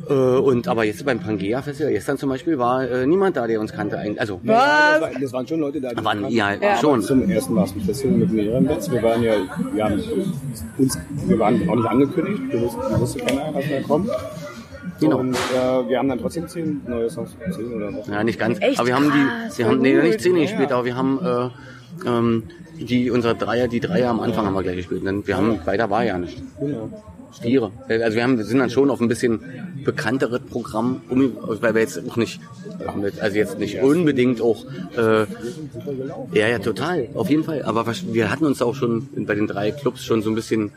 Äh, 0.08 0.12
und 0.12 0.68
aber 0.68 0.84
jetzt 0.84 1.04
beim 1.04 1.18
Pangea 1.20 1.62
Festival, 1.62 1.92
gestern 1.92 2.18
zum 2.18 2.28
Beispiel, 2.28 2.58
war 2.58 2.88
äh, 2.88 3.06
niemand 3.06 3.36
da, 3.36 3.46
der 3.46 3.60
uns 3.60 3.72
kannte. 3.72 3.98
eigentlich. 3.98 4.20
Also 4.20 4.40
Ja, 4.42 4.52
Was? 4.54 4.92
das, 4.92 5.00
war, 5.00 5.20
das 5.20 5.32
waren 5.32 5.46
schon 5.46 5.60
Leute 5.60 5.80
da. 5.80 5.90
die 5.90 6.04
waren 6.04 6.20
kannten. 6.22 6.34
ja, 6.36 6.52
Ja. 6.54 6.76
schon. 6.76 7.00
Zum 7.02 7.28
ersten 7.30 7.54
Mal 7.54 7.66
zum 7.66 7.80
Festival 7.80 8.18
mit 8.18 8.32
mehreren 8.32 8.66
Bands. 8.66 8.90
Wir 8.90 9.02
waren 9.02 9.22
ja, 9.22 9.34
wir 9.72 9.84
haben 9.84 10.02
uns, 10.78 10.98
wir 11.26 11.38
waren 11.38 11.68
auch 11.68 11.76
nicht 11.76 11.86
angekündigt. 11.88 12.42
Wir 12.50 12.60
wussten, 12.62 12.80
wir 12.80 13.00
wusste 13.00 13.18
keiner, 13.20 13.54
was 13.54 13.64
da 13.68 13.80
kommt. 13.82 14.10
Genau. 15.00 15.18
Und 15.18 15.34
äh, 15.34 15.88
wir 15.88 15.98
haben 15.98 16.08
dann 16.08 16.18
trotzdem 16.20 16.46
zehn 16.48 16.80
neue 16.86 17.10
Songs, 17.10 17.30
zehn 17.54 17.72
oder 17.72 17.92
was. 17.96 18.06
Ja, 18.06 18.22
nicht 18.22 18.38
ganz. 18.38 18.58
Echt 18.60 18.78
aber 18.78 18.86
wir 18.88 18.94
haben 18.94 19.10
die, 19.10 19.58
wir 19.58 19.66
haben 19.66 19.80
nee, 19.80 19.94
nicht 19.94 20.24
Ja, 20.24 20.32
gespielt, 20.32 20.70
ja. 20.70 20.76
aber 20.76 20.84
wir 20.84 20.96
haben 20.96 21.18
äh, 22.04 22.08
ähm, 22.08 22.42
die 22.78 23.10
unsere 23.10 23.34
Dreier, 23.34 23.68
die 23.68 23.80
Dreier 23.80 24.10
am 24.10 24.20
Anfang 24.20 24.46
haben 24.46 24.54
wir 24.54 24.62
gleich 24.62 24.76
gespielt. 24.76 25.04
Denn 25.06 25.26
wir 25.26 25.36
haben 25.36 25.58
weiter 25.64 25.90
war 25.90 26.04
ja 26.04 26.18
nicht. 26.18 26.42
Genau. 26.60 26.90
Stiere. 27.36 27.72
Also 27.88 28.16
wir 28.16 28.22
haben, 28.22 28.42
sind 28.42 28.58
dann 28.58 28.70
schon 28.70 28.90
auf 28.90 29.00
ein 29.00 29.08
bisschen 29.08 29.40
bekannteres 29.84 30.40
Programm, 30.40 31.02
um, 31.08 31.36
weil 31.60 31.74
wir 31.74 31.80
jetzt 31.80 32.00
auch 32.08 32.16
nicht, 32.16 32.40
also 33.20 33.36
jetzt 33.36 33.58
nicht 33.58 33.80
unbedingt 33.80 34.40
auch, 34.40 34.64
äh, 34.96 35.26
ja, 36.32 36.48
ja, 36.48 36.58
total, 36.58 37.08
auf 37.14 37.28
jeden 37.30 37.44
Fall. 37.44 37.62
Aber 37.62 37.86
wir 37.86 38.30
hatten 38.30 38.46
uns 38.46 38.62
auch 38.62 38.74
schon 38.74 39.08
bei 39.26 39.34
den 39.34 39.46
drei 39.46 39.72
Clubs 39.72 40.04
schon 40.04 40.22
so 40.22 40.30
ein 40.30 40.34
bisschen 40.34 40.72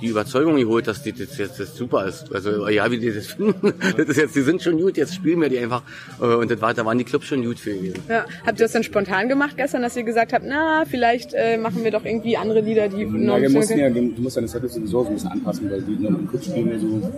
die 0.00 0.08
Überzeugung 0.08 0.56
geholt, 0.56 0.86
dass 0.86 1.02
die 1.02 1.12
das 1.12 1.38
jetzt 1.38 1.60
das 1.60 1.76
super 1.76 2.06
ist. 2.06 2.34
Also 2.34 2.68
ja, 2.68 2.90
wie 2.90 2.98
die 2.98 3.12
das 3.12 3.28
finden, 3.28 3.74
das 3.96 4.08
ist 4.08 4.16
jetzt, 4.16 4.36
die 4.36 4.42
sind 4.42 4.62
schon 4.62 4.78
gut, 4.78 4.96
jetzt 4.96 5.14
spielen 5.14 5.40
wir 5.40 5.48
die 5.48 5.58
einfach. 5.58 5.82
Äh, 6.20 6.24
Und 6.24 6.50
das 6.50 6.60
war, 6.60 6.74
da 6.74 6.84
waren 6.84 6.98
die 6.98 7.04
Clubs 7.04 7.26
schon 7.26 7.44
gut 7.44 7.58
für 7.58 7.74
gewesen. 7.74 8.02
Ja. 8.08 8.24
Habt 8.46 8.58
ihr 8.58 8.64
das 8.64 8.72
dann 8.72 8.82
spontan 8.82 9.28
gemacht 9.28 9.56
gestern, 9.56 9.82
dass 9.82 9.96
ihr 9.96 10.02
gesagt 10.02 10.32
habt, 10.32 10.44
na, 10.46 10.84
vielleicht 10.84 11.32
äh, 11.34 11.56
machen 11.56 11.84
wir 11.84 11.90
doch 11.90 12.04
irgendwie 12.04 12.36
andere 12.36 12.60
Lieder, 12.60 12.88
die 12.88 13.06
Na, 13.06 13.40
wir 13.40 13.48
ein 13.48 13.52
mussten 13.52 13.78
ja, 13.78 13.90
du 13.90 14.12
musst 14.18 14.36
deine 14.36 14.46
Zettel 14.46 14.68
sowieso 14.68 15.02
so 15.02 15.08
ein 15.08 15.14
bisschen 15.14 15.30
anpassen, 15.30 15.70
weil 15.70 15.82
die 15.82 15.92
nur 15.92 16.10
im 16.10 16.28
Club 16.28 16.42
spielen 16.42 16.72
und 16.72 17.02
so. 17.02 17.12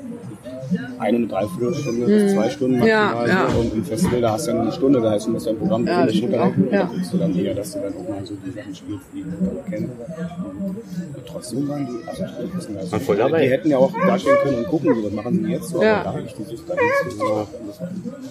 Eine, 0.98 1.16
eine 1.18 1.26
Dreiviertelstunde 1.26 2.06
bis 2.06 2.32
zwei 2.32 2.50
Stunden 2.50 2.78
maximal. 2.78 3.28
Ja, 3.28 3.28
ja. 3.28 3.46
Und 3.46 3.74
im 3.74 3.84
Festival, 3.84 4.20
da 4.20 4.32
hast 4.32 4.46
du 4.46 4.50
ja 4.50 4.54
nur 4.54 4.62
eine 4.64 4.72
Stunde, 4.72 5.00
da 5.00 5.10
heißt, 5.10 5.26
du 5.26 5.30
musst 5.32 5.46
dein 5.46 5.58
Programm 5.58 5.86
Ja, 5.86 6.08
stimmt 6.08 6.22
runterhalten. 6.24 6.68
ja. 6.72 6.82
Da 6.82 6.86
kriegst 6.86 7.12
du 7.12 7.18
dann 7.18 7.38
eher, 7.38 7.54
dass 7.54 7.72
du 7.72 7.78
dann 7.80 7.94
auch 7.94 8.08
mal 8.08 8.24
so 8.26 8.34
die 8.44 8.50
Sachen 8.50 8.74
spielst, 8.74 9.04
die 9.14 9.20
ich 9.20 9.24
dann 9.26 9.72
kenne. 9.72 9.88
Und 11.16 11.26
trotzdem 11.26 11.68
waren 11.68 11.86
die, 11.86 12.08
also, 12.08 12.24
also, 12.78 12.98
voll 12.98 13.16
dabei. 13.16 13.44
Die 13.44 13.50
hätten 13.50 13.70
ja 13.70 13.78
auch 13.78 13.92
dastehen 13.92 14.36
können 14.42 14.58
und 14.58 14.66
gucken, 14.68 15.04
was 15.04 15.12
machen 15.12 15.44
die 15.44 15.52
jetzt 15.52 15.68
so. 15.68 15.82
Ja. 15.82 15.96
Aber 15.96 16.04
da 16.04 16.12
habe 16.12 16.22
ich 16.26 16.34
die 16.34 16.44
Sicht 16.44 16.62
dann 16.68 16.76
nicht 16.76 17.18
so. 17.18 17.46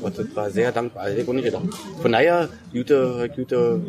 Und 0.01 0.17
das 0.17 0.35
war 0.35 0.49
sehr 0.49 0.71
dankbar. 0.71 1.03
Also, 1.03 1.17
ich 1.21 1.27
auch 1.27 1.33
nicht 1.33 1.45
gedacht. 1.45 1.63
Von 2.01 2.11
daher, 2.11 2.49
gute, 2.71 3.29
gute, 3.35 3.81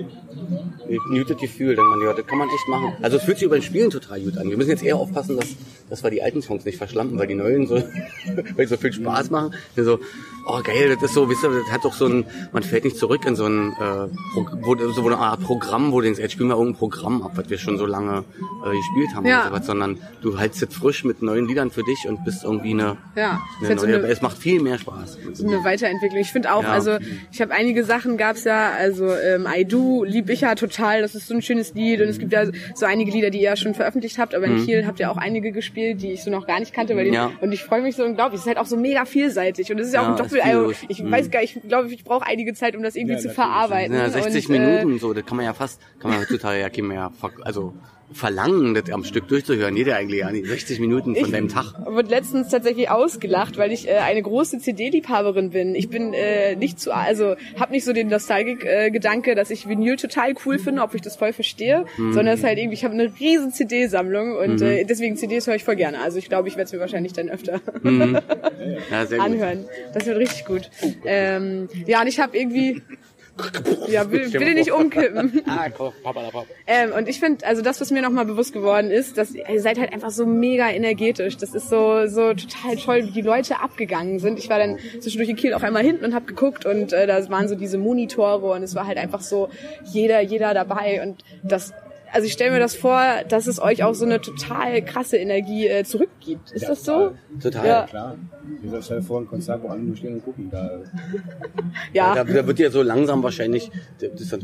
gutes 1.11 1.37
Gefühl, 1.39 1.75
denkt 1.77 1.91
man, 1.91 2.01
ja, 2.07 2.13
das 2.13 2.27
kann 2.27 2.39
man 2.39 2.49
echt 2.49 2.69
machen. 2.69 2.93
Also 3.03 3.17
es 3.17 3.23
fühlt 3.25 3.39
sich 3.39 3.47
über 3.47 3.57
den 3.57 3.63
Spielen 3.63 3.91
total 3.91 4.21
gut 4.21 4.37
an. 4.39 4.49
Wir 4.49 4.57
müssen 4.57 4.71
jetzt 4.71 4.83
eher 4.85 4.97
aufpassen, 4.97 5.37
dass, 5.37 5.49
dass 5.89 6.03
wir 6.03 6.11
die 6.11 6.23
alten 6.23 6.43
Songs 6.43 6.65
nicht 6.65 6.79
verschlampen, 6.79 7.19
weil 7.19 7.27
die 7.27 7.35
neuen 7.35 7.67
so, 7.67 7.77
weil 8.57 8.67
die 8.67 8.67
so 8.67 8.77
viel 8.77 8.93
Spaß 8.93 9.31
machen. 9.31 9.55
So, 9.77 10.01
oh 10.47 10.61
geil, 10.63 10.95
das 10.95 11.03
ist 11.11 11.15
so, 11.15 11.29
wisst 11.29 11.43
ihr, 11.45 11.51
das 11.51 11.73
hat 11.73 11.85
doch 11.85 11.93
so 11.93 12.07
ein, 12.07 12.25
man 12.53 12.63
fällt 12.63 12.85
nicht 12.85 12.97
zurück 12.97 13.25
in 13.27 13.35
so 13.37 13.47
ein, 13.47 13.73
äh, 13.73 14.09
wo, 14.63 14.77
so 14.93 15.05
eine 15.07 15.19
Art 15.19 15.41
Programm, 15.43 15.93
wo 15.93 16.01
du 16.01 16.05
denkst, 16.05 16.21
jetzt 16.21 16.33
spielen 16.33 16.49
wir 16.49 16.55
irgendein 16.57 16.79
Programm 16.79 17.23
ab, 17.23 17.33
was 17.35 17.51
wir 17.51 17.59
schon 17.59 17.79
so 17.79 17.87
lange 17.87 18.25
äh, 18.65 18.71
gespielt 18.77 19.15
haben 19.15 19.27
Ja. 19.27 19.41
oder 19.43 19.49
sowas, 19.51 19.67
sondern 19.67 19.99
du 20.23 20.39
hältst 20.39 20.63
es 20.63 20.75
frisch 20.75 21.05
mit 21.05 21.23
neuen 21.23 21.47
Liedern 21.47 21.71
für 21.71 21.83
dich 21.83 22.07
und 22.09 22.25
bist 22.25 22.45
irgendwie 22.45 22.71
eine, 22.73 22.97
Ja, 23.17 23.43
eine 23.61 23.69
halt 23.69 23.81
so 23.81 23.87
neue, 23.87 23.97
eine- 23.97 24.07
es 24.09 24.23
macht 24.23 24.39
viel 24.39 24.63
mehr 24.63 24.79
Spaß. 24.79 25.19
so 25.33 25.47
eine 25.47 25.65
Weiterentwicklung. 25.65 26.21
Ich 26.21 26.33
finde 26.33 26.53
auch, 26.53 26.63
Ja. 26.63 26.71
also 26.73 26.97
ich 27.33 27.41
habe 27.41 27.53
einige 27.53 27.85
Sachen 27.85 28.17
gab's 28.17 28.45
ja, 28.45 28.71
also 28.79 29.07
ähm, 29.15 29.47
I 29.53 29.65
Do 29.65 30.05
lieb 30.05 30.31
ich 30.31 30.43
ja 30.43 30.55
total, 30.55 31.03
das 31.03 31.15
ist 31.15 31.27
so 31.29 31.35
ein 31.35 31.43
schönes 31.43 31.75
Lied 31.75 32.01
und 32.01 32.09
es 32.09 32.19
gibt 32.19 32.33
ja 32.33 32.45
so 32.75 32.87
einige 32.87 33.11
Lieder, 33.11 33.31
die 33.31 33.39
ihr 33.39 33.45
ja 33.51 33.57
schon 33.57 33.75
veröffentlicht 33.75 34.19
habt, 34.19 34.35
aber 34.35 34.47
in 34.47 34.65
Kiel 34.65 34.87
habt 34.87 35.01
ihr 35.01 35.11
auch 35.11 35.17
einige 35.17 35.51
gespielt, 35.53 36.03
die 36.03 36.13
ich 36.13 36.23
so 36.23 36.31
noch 36.31 36.47
gar 36.47 36.61
nicht 36.61 36.73
kannte, 36.73 36.95
weil 36.97 37.05
die, 37.05 37.11
Mhm. 37.11 37.15
Ja. 37.17 37.31
und 37.41 37.53
ich 37.53 37.63
freue 37.65 37.83
mich 37.83 37.97
so 37.97 38.05
unglaublich, 38.05 38.39
es 38.39 38.43
ist 38.43 38.49
halt 38.49 38.59
auch 38.59 38.67
so 38.67 38.77
mega 38.77 39.05
vielseitig 39.05 39.71
und 39.73 39.79
es 39.81 39.89
ist 39.89 39.95
ja, 39.95 40.03
auch 40.03 40.07
ein 40.19 40.25
ist 40.27 40.36
Doppel, 40.39 40.53
also 40.53 40.73
viel- 40.73 40.91
ich 40.91 41.03
Mhm. 41.03 41.11
weiß 41.13 41.31
gar 41.31 41.41
nicht, 41.41 41.57
ich 41.57 41.69
glaube, 41.69 41.93
ich 41.93 42.05
brauche 42.05 42.27
einige 42.27 42.55
Zeit, 42.55 42.77
um 42.77 42.83
das 42.83 42.95
irgendwie 42.97 43.15
Ja, 43.15 43.21
zu 43.21 43.31
verarbeiten. 43.31 43.95
Ja, 43.97 44.09
60 44.11 44.49
und, 44.49 44.55
äh, 44.55 44.59
Minuten, 44.59 44.99
so, 44.99 45.13
das 45.13 45.25
kann 45.25 45.37
man 45.37 45.47
ja 45.47 45.55
fast, 45.55 45.81
kann 45.99 46.11
man 46.11 46.21
heutzutage 46.21 46.61
ja 46.61 46.69
kein 46.71 46.87
mehr, 46.87 47.13
also 47.43 47.75
verlangen, 48.13 48.75
das 48.75 48.91
am 48.93 49.05
Stück 49.05 49.29
durchzuhören. 49.29 49.77
Jeder 49.77 49.97
eigentlich 49.97 50.21
ja 50.21 50.31
nicht. 50.31 50.47
60 50.47 50.81
Minuten 50.81 51.15
von 51.15 51.25
Ich- 51.27 51.31
deinem 51.33 51.49
Tag. 51.49 51.75
wurde 51.87 52.09
letztens 52.09 52.49
tatsächlich 52.49 52.89
ausgelacht, 52.91 53.59
weil 53.59 53.73
ich 53.73 53.89
äh, 53.89 53.97
eine 53.99 54.23
große 54.23 54.59
CD-Liebhaberin 54.59 55.51
bin. 55.51 55.75
Ich 55.75 55.89
bin 55.89 56.15
äh, 56.15 56.55
nicht 56.57 56.79
zu, 56.81 56.95
also 56.95 57.35
habe 57.59 57.73
nicht 57.73 57.85
so 57.85 57.93
den 57.93 58.09
Nostalgik-Gedanke, 58.09 59.35
dass 59.35 59.51
ich 59.51 59.69
Vinyl 59.69 59.97
total 59.97 60.35
cool 60.45 60.59
finde, 60.59 60.83
ob 60.83 60.95
ich 60.95 61.01
das 61.03 61.17
voll 61.17 61.33
verstehe, 61.33 61.85
Mhm. 61.97 62.13
sondern 62.13 62.35
es 62.35 62.41
ist 62.41 62.47
halt 62.47 62.59
irgendwie, 62.59 62.75
ich 62.75 62.85
habe 62.85 62.95
eine 62.95 63.13
riesen 63.21 63.53
CD-Sammlung 63.53 64.37
und 64.37 64.63
äh, 64.63 64.85
deswegen 64.85 65.17
CDs 65.17 65.47
höre 65.47 65.57
ich 65.57 65.65
voll 65.65 65.77
gerne. 65.77 66.01
Also 66.01 66.19
ich 66.19 66.29
glaube, 66.29 66.49
ich 66.49 66.57
werde 66.57 66.67
es 66.67 66.73
mir 66.73 66.81
wahrscheinlich 66.81 67.13
dann 67.13 67.29
öfter 67.29 67.61
Ja, 68.91 69.07
sehr 69.07 69.19
gut. 69.19 69.27
anhören. 69.27 69.65
Das 69.95 70.07
wird 70.07 70.19
richtig 70.19 70.45
gut. 70.45 70.71
Ähm, 71.05 71.69
ja, 71.87 72.01
und 72.01 72.07
ich 72.07 72.21
habe 72.21 72.37
irgendwie, 72.37 72.83
ja, 73.89 74.11
will, 74.11 74.33
will 74.33 74.49
ich 74.49 74.55
nicht 74.55 74.73
umkippen. 74.73 75.43
Ah. 75.57 75.69
Ähm, 76.67 76.93
und 76.93 77.09
ich 77.09 77.21
finde, 77.21 77.47
also 77.47 77.63
das, 77.63 77.81
was 77.81 77.91
mir 77.91 78.03
nochmal 78.03 78.25
bewusst 78.25 78.53
geworden 78.53 78.91
ist, 78.91 79.17
dass 79.17 79.33
ihr 79.33 79.61
seid 79.61 79.79
halt 79.79 79.93
einfach 79.93 80.11
so 80.11 80.27
mega 80.27 80.69
energetisch. 80.69 81.37
Das 81.37 81.55
ist 81.55 81.69
so, 81.69 82.07
so 82.07 82.35
total 82.35 82.77
toll, 82.77 83.07
wie 83.07 83.13
die 83.13 83.23
Leute 83.23 83.61
abgegangen 83.61 84.19
sind. 84.19 84.39
Ich 84.39 84.49
war 84.49 84.59
dann 84.59 84.79
zwischendurch 85.01 85.31
in 85.31 85.37
Kiel 85.37 85.55
auch 85.55 85.63
einmal 85.63 85.83
hinten 85.83 86.05
und 86.05 86.15
habe 86.15 86.27
geguckt 86.27 86.67
und 86.67 86.93
äh, 86.93 87.07
da 87.07 87.29
waren 87.31 87.49
so 87.49 87.55
diese 87.55 87.79
Monitore 87.79 88.53
und 88.53 88.63
es 88.63 88.75
war 88.75 88.87
halt 88.87 88.99
einfach 88.99 89.21
so 89.21 89.49
jeder, 89.85 90.21
jeder 90.21 90.53
dabei 90.53 91.03
und 91.03 91.23
das 91.43 91.73
also 92.17 92.27
ich 92.27 92.33
stelle 92.33 92.51
mir 92.53 92.59
das 92.61 92.75
vor, 92.75 93.01
dass 93.29 93.47
es 93.47 93.61
euch 93.61 93.85
auch 93.85 93.95
so 93.95 94.05
eine 94.07 94.21
total 94.21 94.83
krasse 94.83 95.19
Energie 95.19 95.67
äh, 95.69 95.85
zurückgibt. 95.85 96.51
Ist 96.53 96.67
das 96.69 96.85
so? 96.85 97.13
Total. 97.43 97.67
Ja. 97.67 97.83
Klar. 97.87 98.17
Gesagt, 98.63 98.85
stell 98.85 99.01
dir 99.01 99.03
vor, 99.05 99.21
ein 99.21 99.27
Konzert, 99.27 99.63
wo 99.63 99.69
alle 99.69 99.81
nur 99.81 99.97
stehen 99.97 100.15
und 100.15 100.25
gucken. 100.25 100.49
Da, 100.51 100.81
Ja. 101.93 102.15
Da, 102.15 102.25
da 102.25 102.47
wird 102.47 102.59
ja 102.59 102.71
so 102.71 102.81
langsam 102.83 103.23
wahrscheinlich, 103.23 103.71
das 104.01 104.21
ist 104.21 104.33
dann, 104.33 104.41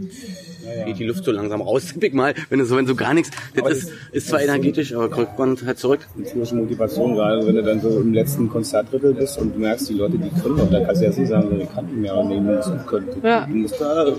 geht 0.84 0.98
die 0.98 1.04
Luft 1.06 1.24
so 1.24 1.32
langsam 1.32 1.60
raus, 1.62 1.86
tipp 1.92 2.04
ich 2.04 2.12
mal, 2.12 2.34
wenn 2.50 2.58
du 2.58 2.64
so, 2.66 2.76
wenn 2.76 2.86
so 2.86 2.94
gar 2.94 3.14
nichts, 3.14 3.30
das 3.54 3.62
Aber 3.62 3.70
ist, 3.70 3.88
das- 3.88 3.94
ist 4.12 4.28
zwar 4.28 4.42
energetisch, 4.42 4.94
aber 4.94 5.08
kriegt 5.08 5.38
man 5.38 5.56
halt 5.64 5.78
zurück. 5.78 6.00
die 6.16 6.24
große 6.24 6.54
Motivation, 6.54 7.14
gerade 7.14 7.46
wenn 7.46 7.54
du 7.54 7.62
dann 7.62 7.80
so 7.80 8.00
im 8.00 8.12
letzten 8.12 8.48
Konzertdrittel 8.48 9.14
bist 9.14 9.38
und 9.38 9.54
du 9.54 9.60
merkst, 9.60 9.88
die 9.88 9.94
Leute, 9.94 10.18
die 10.18 10.30
können 10.40 10.56
doch, 10.58 10.70
da 10.70 10.80
kannst 10.84 11.00
du 11.00 11.06
jetzt 11.06 11.18
nicht 11.18 11.28
sagen, 11.28 11.48
so, 11.50 11.56
ich 11.56 11.72
kann 11.72 11.86
nicht 11.86 11.96
mehr, 11.96 12.14
musst 12.22 12.68
auch 12.70 12.86
können. 12.86 13.08
Ja. 13.22 13.46
Du 13.46 13.54
musst 13.54 13.80
da, 13.80 14.12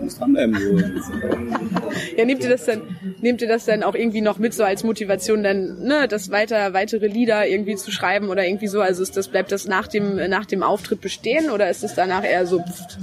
du 0.00 0.04
musst 0.04 0.20
dranbleiben. 0.20 0.56
So. 0.58 1.12
Ja, 2.16 2.24
nehmt 2.24 2.42
ihr 2.42 2.50
das 2.50 2.64
dann, 2.64 2.82
nehmt 3.20 3.40
ihr 3.42 3.48
das 3.48 3.64
dann 3.64 3.82
auch 3.82 3.94
irgendwie 3.94 4.20
noch 4.20 4.38
mit 4.38 4.52
so 4.54 4.64
als 4.64 4.84
Motivation 4.84 5.42
dann, 5.42 5.82
ne, 5.82 6.06
das 6.08 6.30
weiter, 6.30 6.72
weitere 6.72 7.06
Lieder 7.06 7.46
irgendwie 7.46 7.76
zu 7.76 7.90
schreiben 7.90 8.28
oder 8.28 8.46
irgendwie 8.46 8.66
so? 8.66 8.80
Also 8.80 9.02
ist 9.02 9.16
das, 9.16 9.28
bleibt 9.28 9.52
das 9.52 9.66
nach 9.66 9.86
dem, 9.86 10.16
nach 10.28 10.46
dem 10.46 10.62
Auftritt 10.62 11.00
bestehen 11.00 11.50
oder 11.50 11.70
ist 11.70 11.84
es 11.84 11.94
danach 11.94 12.24
eher 12.24 12.46
so, 12.46 12.58
pft, 12.58 12.98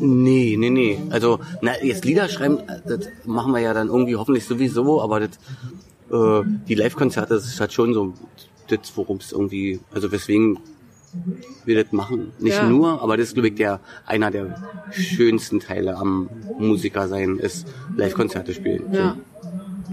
Nee, 0.00 0.56
nee, 0.58 0.70
nee. 0.70 0.98
Also, 1.10 1.40
na, 1.60 1.72
jetzt 1.82 2.04
Lieder 2.04 2.28
schreiben, 2.28 2.58
das 2.86 3.08
machen 3.24 3.52
wir 3.52 3.60
ja 3.60 3.74
dann 3.74 3.88
irgendwie 3.88 4.16
hoffentlich 4.16 4.44
sowieso, 4.44 5.02
aber 5.02 5.20
das, 5.20 5.30
äh, 6.10 6.46
die 6.68 6.74
Live-Konzerte, 6.74 7.34
das 7.34 7.46
ist 7.46 7.60
halt 7.60 7.72
schon 7.72 7.92
so, 7.92 8.14
das, 8.68 8.92
worum 8.94 9.18
es 9.18 9.32
irgendwie, 9.32 9.80
also 9.92 10.10
weswegen 10.10 10.58
wir 11.64 11.82
das 11.82 11.92
machen. 11.92 12.32
Nicht 12.38 12.56
Ja. 12.56 12.68
nur, 12.68 13.02
aber 13.02 13.16
das 13.16 13.28
ist, 13.28 13.34
glaube 13.34 13.48
ich, 13.48 13.54
der, 13.54 13.80
einer 14.06 14.30
der 14.30 14.54
schönsten 14.90 15.60
Teile 15.60 15.96
am 15.96 16.28
Musiker 16.58 17.08
sein, 17.08 17.36
ist 17.38 17.66
Live-Konzerte 17.96 18.54
spielen. 18.54 18.82
ja. 18.92 19.16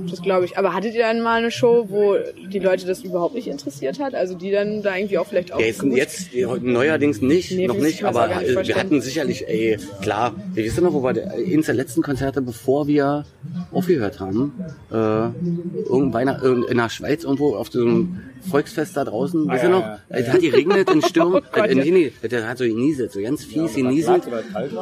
Das 0.10 0.21
glaube 0.21 0.45
ich. 0.45 0.58
Aber 0.58 0.73
hattet 0.73 0.93
ihr 0.93 1.01
dann 1.01 1.21
mal 1.21 1.39
eine 1.39 1.51
Show, 1.51 1.88
wo 1.89 2.15
die 2.47 2.60
Leute 2.60 2.86
das 2.86 3.01
überhaupt 3.03 3.36
nicht 3.36 3.47
interessiert 3.47 3.99
hat? 3.99 4.15
Also 4.15 4.36
die 4.36 4.51
dann 4.51 4.82
da 4.82 4.95
irgendwie 4.95 5.17
auch 5.17 5.27
vielleicht 5.27 5.51
auch. 5.51 5.60
Ja, 5.60 5.65
jetzt, 5.65 5.84
jetzt 5.84 6.34
ja, 6.34 6.56
neuerdings 6.60 7.21
nicht, 7.21 7.51
Nee, 7.51 7.67
noch 7.67 7.77
nicht, 7.77 8.03
aber 8.03 8.27
gar 8.27 8.41
nicht 8.41 8.67
wir 8.67 8.75
hatten 8.75 9.01
sicherlich, 9.01 9.47
ey, 9.47 9.77
klar, 10.01 10.36
wir 10.53 10.63
wissen 10.63 10.84
noch, 10.84 10.93
wo 10.93 11.03
wir 11.03 11.32
eins 11.34 11.65
der 11.65 11.75
letzten 11.75 12.01
Konzerte, 12.01 12.41
bevor 12.41 12.88
wir 12.88 13.25
aufgehört 13.71 14.19
haben, 14.19 14.53
äh, 14.91 14.95
irgendwo 14.95 16.17
in, 16.17 16.77
der 16.77 16.89
Schweiz 16.89 17.23
irgendwo 17.23 17.56
auf 17.56 17.69
so 17.71 17.82
einem 17.82 18.19
Volksfest 18.49 18.97
da 18.97 19.03
draußen, 19.03 19.49
wisst 19.49 19.63
ihr 19.63 19.69
ja, 19.69 19.75
noch? 19.75 19.82
ja, 19.82 19.99
Es 20.10 20.27
hat 20.29 20.41
geregnet 20.41 20.89
in 20.89 21.01
Sturm, 21.01 21.36
Oh 21.36 21.41
Gott, 21.51 21.69
äh, 21.69 21.75
ja. 21.75 21.84
nee, 21.84 22.12
nee, 22.21 22.27
der 22.27 22.47
hat 22.47 22.58
so 22.58 22.65
genieselt, 22.65 23.12
so 23.12 23.21
ganz 23.21 23.43
fies 23.43 23.62
war 23.62 23.69
genieselt 23.69 24.23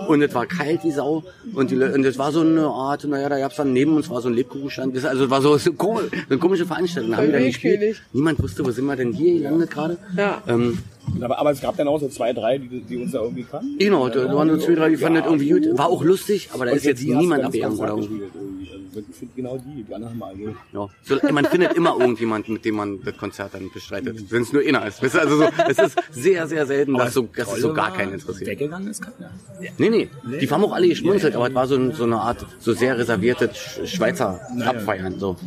und 0.07 0.21
es 0.21 0.33
war 0.33 0.45
kalt 0.45 0.83
wie 0.83 0.91
Sau 0.91 1.23
und, 1.53 1.71
die, 1.71 1.75
und 1.75 2.03
das 2.03 2.17
war 2.17 2.31
so 2.31 2.41
eine 2.41 2.65
Art, 2.65 3.03
naja, 3.05 3.29
da 3.29 3.39
gab's 3.39 3.55
dann 3.55 3.73
neben 3.73 3.95
uns 3.95 4.09
war 4.09 4.21
so 4.21 4.29
ein 4.29 4.33
Lebkuchenstand, 4.33 4.95
das- 5.01 5.11
also 5.11 5.25
es 5.25 5.29
war 5.29 5.41
so, 5.41 5.57
so, 5.57 5.73
komisch, 5.85 6.05
eine 6.29 6.37
komische 6.39 6.65
Veranstaltung, 6.65 7.11
da 7.11 7.17
haben 7.17 7.27
wir 7.27 7.33
dann 7.33 7.45
gespielt, 7.45 8.01
niemand 8.13 8.41
wusste, 8.41 8.65
wo 8.65 8.71
sind 8.71 8.85
wir 8.85 8.95
denn 8.95 9.13
hier 9.13 9.33
gelandet 9.39 9.71
gerade? 9.71 9.97
Ja. 10.15 10.41
Ähm, 10.47 10.77
Aber, 11.21 11.37
aber 11.39 11.51
es 11.51 11.61
gab 11.61 11.75
dann 11.77 11.87
auch 11.87 11.99
so 11.99 12.07
zwei, 12.09 12.31
drei, 12.33 12.57
die, 12.57 12.81
die 12.81 12.97
uns 12.97 13.11
da 13.11 13.21
irgendwie 13.21 13.43
kannten. 13.43 13.77
Genau, 13.77 14.07
da 14.09 14.33
waren 14.35 14.49
so 14.49 14.57
zwei, 14.57 14.75
drei, 14.75 14.89
die 14.89 14.97
fanden 14.97 15.17
das 15.19 15.25
irgendwie 15.25 15.49
gut. 15.49 15.77
War 15.77 15.87
auch 15.89 16.03
lustig, 16.03 16.49
aber 16.53 16.65
da 16.65 16.71
ist 16.71 16.85
jetzt 16.85 17.03
niemand 17.03 17.43
abgegangen 17.43 17.77
oder 17.79 17.89
irgendwie. 17.97 18.21
Finde 18.91 19.33
genau 19.35 19.57
die, 19.57 19.83
die 19.83 19.93
anderen 19.93 20.13
haben 20.13 20.23
alle 20.23 20.35
gehen. 20.37 20.55
Ja. 20.73 20.87
So, 21.03 21.17
man 21.31 21.45
findet 21.45 21.73
immer 21.73 21.97
irgendjemanden, 21.99 22.53
mit 22.53 22.65
dem 22.65 22.75
man 22.75 23.01
das 23.03 23.17
Konzert 23.17 23.53
dann 23.53 23.71
bestreitet. 23.73 24.31
Wenn 24.31 24.41
es 24.43 24.51
nur 24.53 24.61
einer 24.61 24.85
ist. 24.85 25.01
Weißt 25.01 25.15
du, 25.15 25.19
Also 25.19 25.37
so, 25.37 25.43
es 25.69 25.77
ist 25.79 25.97
sehr, 26.11 26.47
sehr 26.47 26.65
selten, 26.65 26.93
dass, 26.95 27.13
so, 27.13 27.23
dass 27.35 27.53
es 27.53 27.61
so 27.61 27.73
gar 27.73 27.93
keinen 27.93 28.13
interessiert. 28.13 28.49
Weggegangen 28.49 28.87
ist 28.89 29.01
keiner. 29.01 29.31
Nee, 29.77 29.89
nee. 29.89 30.09
Die 30.39 30.49
haben 30.49 30.63
auch 30.63 30.73
alle 30.73 30.87
geschmunzelt, 30.87 31.35
aber 31.35 31.47
es 31.47 31.53
war 31.55 31.67
so, 31.67 31.91
so 31.91 32.03
eine 32.03 32.19
Art, 32.19 32.45
so 32.59 32.73
sehr 32.73 32.97
reservierte 32.97 33.47
Sch- 33.49 33.85
Schweizer 33.87 34.39
Abfeiern. 34.65 35.19
So. 35.19 35.37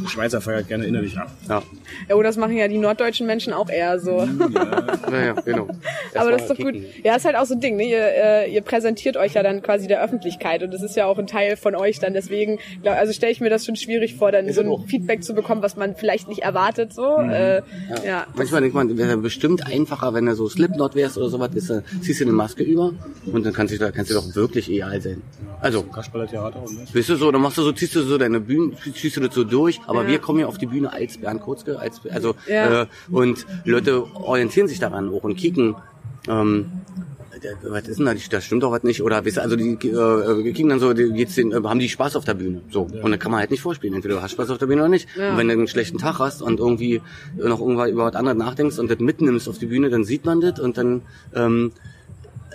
Die 0.00 0.08
Schweizer 0.08 0.40
feiert 0.40 0.68
gerne 0.68 0.84
innerlich 0.84 1.16
ab. 1.18 1.30
Ja. 1.48 1.62
Ja, 2.08 2.14
oh, 2.16 2.22
das 2.22 2.36
machen 2.36 2.56
ja 2.56 2.68
die 2.68 2.78
norddeutschen 2.78 3.26
Menschen 3.26 3.52
auch 3.52 3.68
eher 3.68 3.98
so. 3.98 4.18
Ja, 4.18 5.20
ja, 5.26 5.32
genau. 5.32 5.68
Aber 6.14 6.30
das 6.30 6.42
ist 6.42 6.50
doch 6.50 6.56
gut. 6.56 6.74
Kicken. 6.74 7.02
Ja, 7.04 7.16
ist 7.16 7.24
halt 7.24 7.36
auch 7.36 7.46
so 7.46 7.54
ein 7.54 7.60
Ding, 7.60 7.76
ne? 7.76 7.88
Ihr, 7.88 7.98
äh, 7.98 8.52
ihr 8.52 8.60
präsentiert 8.60 9.16
euch 9.16 9.34
ja 9.34 9.42
dann 9.42 9.62
quasi 9.62 9.86
der 9.86 10.02
Öffentlichkeit 10.02 10.62
und 10.62 10.72
das 10.72 10.82
ist 10.82 10.96
ja 10.96 11.06
auch 11.06 11.18
ein 11.18 11.26
Teil 11.26 11.56
von 11.56 11.74
euch 11.74 11.98
dann. 11.98 12.14
Deswegen, 12.14 12.58
glaub, 12.82 12.96
also 12.96 13.12
stelle 13.12 13.32
ich 13.32 13.40
mir 13.40 13.50
das 13.50 13.64
schon 13.64 13.76
schwierig 13.76 14.16
vor, 14.16 14.32
dann 14.32 14.52
so 14.52 14.62
ein 14.62 14.86
Feedback 14.86 15.22
zu 15.22 15.34
bekommen, 15.34 15.62
was 15.62 15.76
man 15.76 15.96
vielleicht 15.96 16.28
nicht 16.28 16.42
erwartet. 16.42 16.92
So, 16.92 17.18
äh, 17.18 17.62
ja. 18.04 18.26
Manchmal 18.34 18.60
denkt 18.60 18.74
man, 18.74 18.96
wäre 18.96 19.16
bestimmt 19.16 19.66
einfacher, 19.66 20.14
wenn 20.14 20.26
du 20.26 20.34
so 20.34 20.48
Slipknot 20.48 20.94
wärst 20.94 21.18
oder 21.18 21.28
sowas, 21.28 21.50
ist, 21.54 21.70
äh, 21.70 21.82
ziehst 22.00 22.20
du 22.20 22.24
eine 22.24 22.32
Maske 22.32 22.62
über 22.62 22.92
und 23.32 23.44
dann 23.44 23.52
kannst 23.52 23.74
du, 23.74 23.78
da 23.78 23.90
kannst 23.90 24.10
du 24.10 24.14
doch 24.14 24.34
wirklich 24.34 24.70
egal 24.70 25.00
sein. 25.00 25.22
Also, 25.60 25.82
Kasperler 25.82 26.26
Theater 26.26 26.60
und 26.60 26.78
ne? 26.78 26.86
Weißt 26.92 27.08
du 27.08 27.16
so, 27.16 27.30
dann 27.30 27.40
machst 27.40 27.58
du 27.58 27.62
so, 27.62 27.72
ziehst 27.72 27.94
du 27.94 28.02
so 28.02 28.18
deine 28.18 28.40
Bühnen, 28.40 28.76
ziehst 28.94 29.16
du 29.16 29.20
das 29.20 29.34
so 29.34 29.44
durch, 29.44 29.75
aber 29.86 30.06
wir 30.06 30.18
kommen 30.18 30.40
ja 30.40 30.46
auf 30.46 30.58
die 30.58 30.66
Bühne 30.66 30.92
als 30.92 31.18
Bernd 31.18 31.40
Kurzke, 31.42 31.78
als, 31.78 32.00
also, 32.10 32.34
Ja. 32.48 32.82
äh, 32.82 32.86
und 33.10 33.46
Leute 33.64 34.04
orientieren 34.14 34.68
sich 34.68 34.78
daran 34.78 35.08
auch 35.12 35.24
und 35.24 35.36
kicken, 35.36 35.76
ähm, 36.28 36.66
was 37.62 37.86
ist 37.86 37.98
denn 37.98 38.06
da, 38.06 38.14
da 38.30 38.40
stimmt 38.40 38.62
doch 38.62 38.72
was 38.72 38.82
nicht, 38.82 39.02
oder, 39.02 39.24
weißt 39.24 39.36
du, 39.36 39.42
also 39.42 39.56
die, 39.56 39.72
äh, 39.74 39.92
wir 40.44 40.52
kicken 40.52 40.70
dann 40.70 40.80
so, 40.80 40.94
die, 40.94 41.02
jetzt 41.02 41.36
den, 41.36 41.52
äh, 41.52 41.56
haben 41.62 41.78
die 41.78 41.88
Spaß 41.88 42.16
auf 42.16 42.24
der 42.24 42.34
Bühne, 42.34 42.62
so, 42.70 42.82
und 42.82 43.10
dann 43.10 43.18
kann 43.18 43.30
man 43.30 43.40
halt 43.40 43.50
nicht 43.50 43.60
vorspielen, 43.60 43.94
entweder 43.94 44.16
du 44.16 44.22
hast 44.22 44.32
Spaß 44.32 44.50
auf 44.50 44.58
der 44.58 44.66
Bühne 44.66 44.80
oder 44.82 44.88
nicht, 44.88 45.06
Ja. 45.16 45.30
und 45.32 45.36
wenn 45.38 45.46
du 45.46 45.52
einen 45.52 45.68
schlechten 45.68 45.98
Tag 45.98 46.18
hast 46.18 46.40
und 46.42 46.58
irgendwie 46.60 47.02
noch 47.36 47.60
irgendwas 47.60 47.90
über 47.90 48.06
was 48.06 48.14
anderes 48.14 48.38
nachdenkst 48.38 48.78
und 48.78 48.90
das 48.90 48.98
mitnimmst 48.98 49.48
auf 49.48 49.58
die 49.58 49.66
Bühne, 49.66 49.90
dann 49.90 50.04
sieht 50.04 50.24
man 50.24 50.40
das 50.40 50.58
und 50.58 50.78
dann, 50.78 51.02
ähm, 51.34 51.72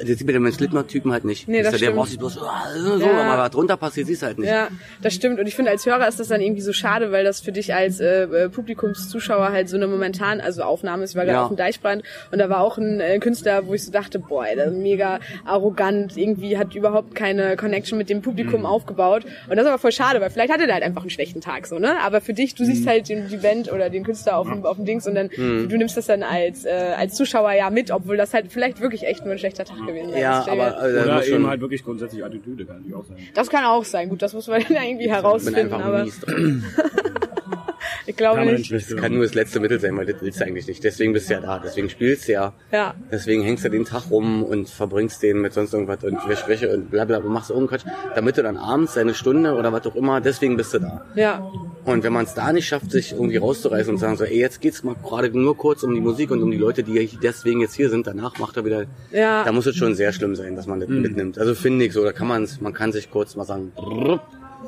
Das 0.08 0.18
sieht 0.18 0.26
man 0.26 0.44
den 0.44 0.52
Slipknot-Typen 0.54 1.12
halt 1.12 1.26
nicht. 1.26 1.48
Nee, 1.48 1.62
das 1.64 1.78
der 1.78 1.92
braucht 1.92 2.10
sich 2.10 2.18
bloß 2.20 2.38
ah, 2.40 2.64
so, 2.76 3.00
Ja. 3.00 3.22
aber 3.24 3.42
was 3.44 3.52
drunter 3.52 3.78
passiert, 3.78 4.08
siehst 4.08 4.22
du 4.22 4.26
halt 4.28 4.40
nicht. 4.40 4.50
Ja, 4.50 4.70
das 5.02 5.14
stimmt. 5.14 5.40
Und 5.40 5.48
ich 5.48 5.56
finde, 5.56 5.72
als 5.72 5.86
Hörer 5.86 6.08
ist 6.08 6.20
das 6.20 6.28
dann 6.30 6.42
irgendwie 6.42 6.62
so 6.62 6.74
schade, 6.74 7.12
weil 7.12 7.24
das 7.24 7.42
für 7.42 7.52
dich 7.52 7.74
als 7.74 8.00
äh, 8.00 8.24
äh, 8.24 8.50
Publikumszuschauer 8.50 9.52
halt 9.52 9.70
so 9.70 9.78
eine 9.78 9.88
momentan, 9.88 10.42
also 10.42 10.64
Aufnahme 10.64 11.04
ist, 11.04 11.16
weil 11.16 11.26
gerade 11.26 11.38
Ja. 11.38 11.44
auf 11.44 11.50
dem 11.50 11.58
Deichbrand 11.58 12.04
und 12.32 12.40
da 12.40 12.50
war 12.50 12.62
auch 12.62 12.78
ein 12.78 13.00
äh, 13.00 13.20
Künstler, 13.20 13.68
wo 13.68 13.74
ich 13.74 13.84
so 13.86 13.92
dachte, 13.92 14.20
boah, 14.20 14.46
ey, 14.46 14.56
der 14.56 14.66
ist 14.68 14.78
mega 14.78 15.20
arrogant, 15.46 16.18
irgendwie 16.18 16.58
hat 16.58 16.76
überhaupt 16.76 17.16
keine 17.16 17.56
Connection 17.58 17.98
mit 17.98 18.10
dem 18.10 18.18
Mhm. 18.18 18.22
Publikum 18.24 18.66
aufgebaut. 18.66 19.26
Und 19.50 19.56
das 19.58 19.66
ist 19.66 19.70
aber 19.70 19.80
voll 19.80 19.92
schade, 19.92 20.22
weil 20.22 20.30
vielleicht 20.30 20.52
hatte 20.52 20.66
der 20.66 20.76
halt 20.76 20.84
einfach 20.84 21.02
einen 21.02 21.10
schlechten 21.10 21.42
Tag 21.42 21.68
so, 21.68 21.80
ne? 21.80 21.96
Aber 22.02 22.22
für 22.22 22.34
dich, 22.34 22.56
du 22.56 22.64
Mhm. 22.64 22.68
siehst 22.68 22.88
halt 22.88 23.10
den, 23.10 23.28
die 23.30 23.38
Band 23.38 23.72
oder 23.72 23.90
den 23.90 24.04
Künstler 24.04 24.38
auf 24.38 24.48
dem, 24.48 24.66
auf 24.66 24.76
dem 24.78 24.86
Dings 24.86 25.08
und 25.08 25.16
dann 25.16 25.30
Mhm. 25.36 25.70
du 25.70 25.78
nimmst 25.78 25.98
das 25.98 26.06
dann 26.08 26.24
als 26.24 26.66
äh, 26.66 26.70
als 26.98 27.16
Zuschauer 27.16 27.52
ja 27.54 27.70
mit, 27.70 27.92
obwohl 27.92 28.18
das 28.18 28.34
halt 28.34 28.52
vielleicht 28.52 28.80
wirklich 28.82 29.04
echt 29.06 29.24
nur 29.26 29.34
ein 29.34 29.40
schlechter 29.40 29.66
Tag 29.66 29.78
gewesen 29.94 30.12
wäre. 30.12 30.22
Ja, 30.22 30.46
aber 30.48 30.72
da 30.72 31.04
Oder 31.04 31.26
eben 31.26 31.36
schon, 31.36 31.48
halt 31.48 31.62
wirklich 31.62 31.84
grundsätzlich 31.84 32.24
Attitüde, 32.24 32.66
kann 32.66 32.78
natürlich 32.78 32.96
auch 32.96 33.06
sein. 33.06 33.18
das 33.34 33.50
kann 33.50 33.66
auch 33.66 33.86
sein. 33.86 34.10
Gut, 34.10 34.22
das 34.22 34.34
muss 34.34 34.48
man 34.48 34.62
dann 34.68 34.72
irgendwie 34.72 35.06
ich 35.06 35.10
bin 35.10 35.10
herausfinden, 35.10 35.74
einfach 35.74 35.86
aber 35.86 36.06
ich 38.06 38.16
glaube 38.16 38.46
man 38.46 38.56
nicht. 38.56 38.72
nicht 38.72 38.92
Das 38.92 38.98
kann 38.98 39.14
nur 39.14 39.24
das 39.24 39.34
letzte 39.34 39.60
Mittel 39.60 39.80
sein, 39.80 39.96
weil 39.98 40.06
das 40.06 40.22
willst 40.22 40.40
du 40.40 40.46
eigentlich 40.46 40.68
nicht. 40.68 40.84
Deswegen 40.84 41.14
bist 41.14 41.30
du 41.30 41.34
ja 41.34 41.42
da, 41.42 41.60
deswegen 41.60 41.90
spielst 41.90 42.28
du 42.28 42.34
ja. 42.34 42.54
Ja. 42.72 42.94
Deswegen 43.12 43.44
hängst 43.44 43.66
du 43.66 43.70
den 43.70 43.86
Tag 43.86 44.10
rum 44.10 44.44
und 44.44 44.70
verbringst 44.70 45.22
den 45.24 45.42
mit 45.42 45.54
sonst 45.54 45.74
irgendwas 45.74 46.04
und 46.04 46.20
Verspreche 46.22 46.74
und 46.74 46.92
bla 46.92 47.06
bla 47.06 47.18
und 47.18 47.32
machst 47.32 47.50
irgendwas, 47.50 47.86
damit 48.16 48.38
du 48.38 48.44
dann 48.44 48.58
abends 48.58 48.94
deine 48.94 49.14
Stunde 49.14 49.56
oder 49.56 49.72
was 49.72 49.86
auch 49.88 49.96
immer, 49.96 50.22
deswegen 50.22 50.58
bist 50.58 50.74
du 50.74 50.80
da. 50.80 51.06
Ja, 51.16 51.52
Und 51.84 52.04
wenn 52.04 52.13
man 52.13 52.26
es 52.26 52.34
da 52.36 52.54
nicht 52.54 52.67
schafft, 52.67 52.91
sich 52.91 53.12
irgendwie 53.13 53.38
rauszureißen 53.38 53.94
und 53.94 54.00
sagen 54.00 54.15
so, 54.15 54.24
ey, 54.24 54.38
jetzt 54.39 54.62
geht's 54.62 54.84
mal 54.84 54.96
gerade 55.04 55.36
nur 55.36 55.58
kurz 55.58 55.82
um 55.84 55.94
die 55.96 56.00
Musik 56.02 56.30
und 56.30 56.44
um 56.44 56.52
die 56.52 56.58
Leute, 56.58 56.84
die 56.84 57.10
deswegen 57.22 57.60
jetzt 57.62 57.74
hier 57.74 57.89
sind, 57.89 58.06
danach 58.06 58.38
macht 58.38 58.56
er 58.58 58.65
wieder, 58.65 58.86
Ja. 59.12 59.44
da 59.44 59.52
muss 59.52 59.65
es 59.65 59.76
schon 59.76 59.96
sehr 59.96 60.13
schlimm 60.13 60.36
sein, 60.36 60.56
dass 60.56 60.67
man 60.67 60.80
das 60.80 60.89
mitnimmt. 60.89 61.39
Also 61.39 61.56
finde 61.56 61.86
ich 61.86 61.94
so, 61.94 62.04
da 62.04 62.12
kann 62.12 62.28
man 62.28 62.48
man 62.60 62.74
kann 62.74 62.91
sich 62.91 63.10
kurz 63.10 63.36
mal 63.36 63.46
sagen, 63.46 63.72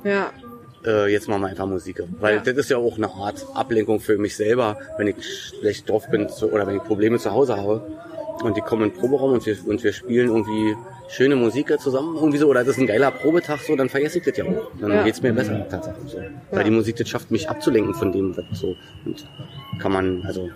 ja, 0.04 0.32
äh, 0.86 1.12
jetzt 1.12 1.30
machen 1.30 1.42
wir 1.42 1.48
einfach 1.50 1.68
Musik. 1.68 2.02
Weil 2.20 2.38
Ja. 2.38 2.42
das 2.42 2.56
ist 2.58 2.70
ja 2.72 2.78
auch 2.78 2.98
eine 2.98 3.10
Art 3.12 3.46
Ablenkung 3.54 4.00
für 4.00 4.18
mich 4.18 4.36
selber, 4.36 4.78
wenn 4.98 5.08
ich 5.08 5.16
schlecht 5.60 5.88
drauf 5.90 6.10
bin 6.10 6.28
zu, 6.30 6.52
oder 6.52 6.66
wenn 6.68 6.78
ich 6.78 6.84
Probleme 6.84 7.20
zu 7.20 7.32
Hause 7.32 7.58
habe. 7.58 7.82
Und 8.44 8.58
die 8.58 8.62
kommen 8.62 8.84
in 8.86 8.90
den 8.90 9.00
Proberaum 9.00 9.34
und 9.34 9.46
wir, 9.46 9.56
und 9.68 9.84
wir 9.84 9.94
spielen 9.94 10.30
irgendwie 10.30 10.76
schöne 11.10 11.36
Musik 11.36 11.74
zusammen, 11.80 12.16
irgendwie 12.16 12.38
so, 12.38 12.48
oder 12.48 12.62
das 12.64 12.76
ist 12.76 12.80
ein 12.82 12.88
geiler 12.88 13.12
Probetag, 13.12 13.60
so, 13.60 13.76
dann 13.76 13.90
vergesse 13.90 14.18
ich 14.20 14.24
das 14.26 14.38
ja 14.38 14.46
auch. 14.46 14.72
Dann 14.80 14.92
Ja. 14.92 15.04
geht's 15.04 15.22
mir 15.22 15.34
besser, 15.34 15.66
tatsächlich 15.70 16.12
so. 16.12 16.18
Ja. 16.18 16.24
Weil 16.52 16.64
die 16.64 16.72
Musik 16.72 16.96
das 16.96 17.10
schafft, 17.10 17.30
mich 17.32 17.50
abzulenken 17.50 17.94
von 17.94 18.12
dem, 18.12 18.36
was 18.36 18.46
so. 18.60 18.76
Und 19.06 19.28
kann 19.80 19.92
man, 19.92 20.24
also, 20.26 20.50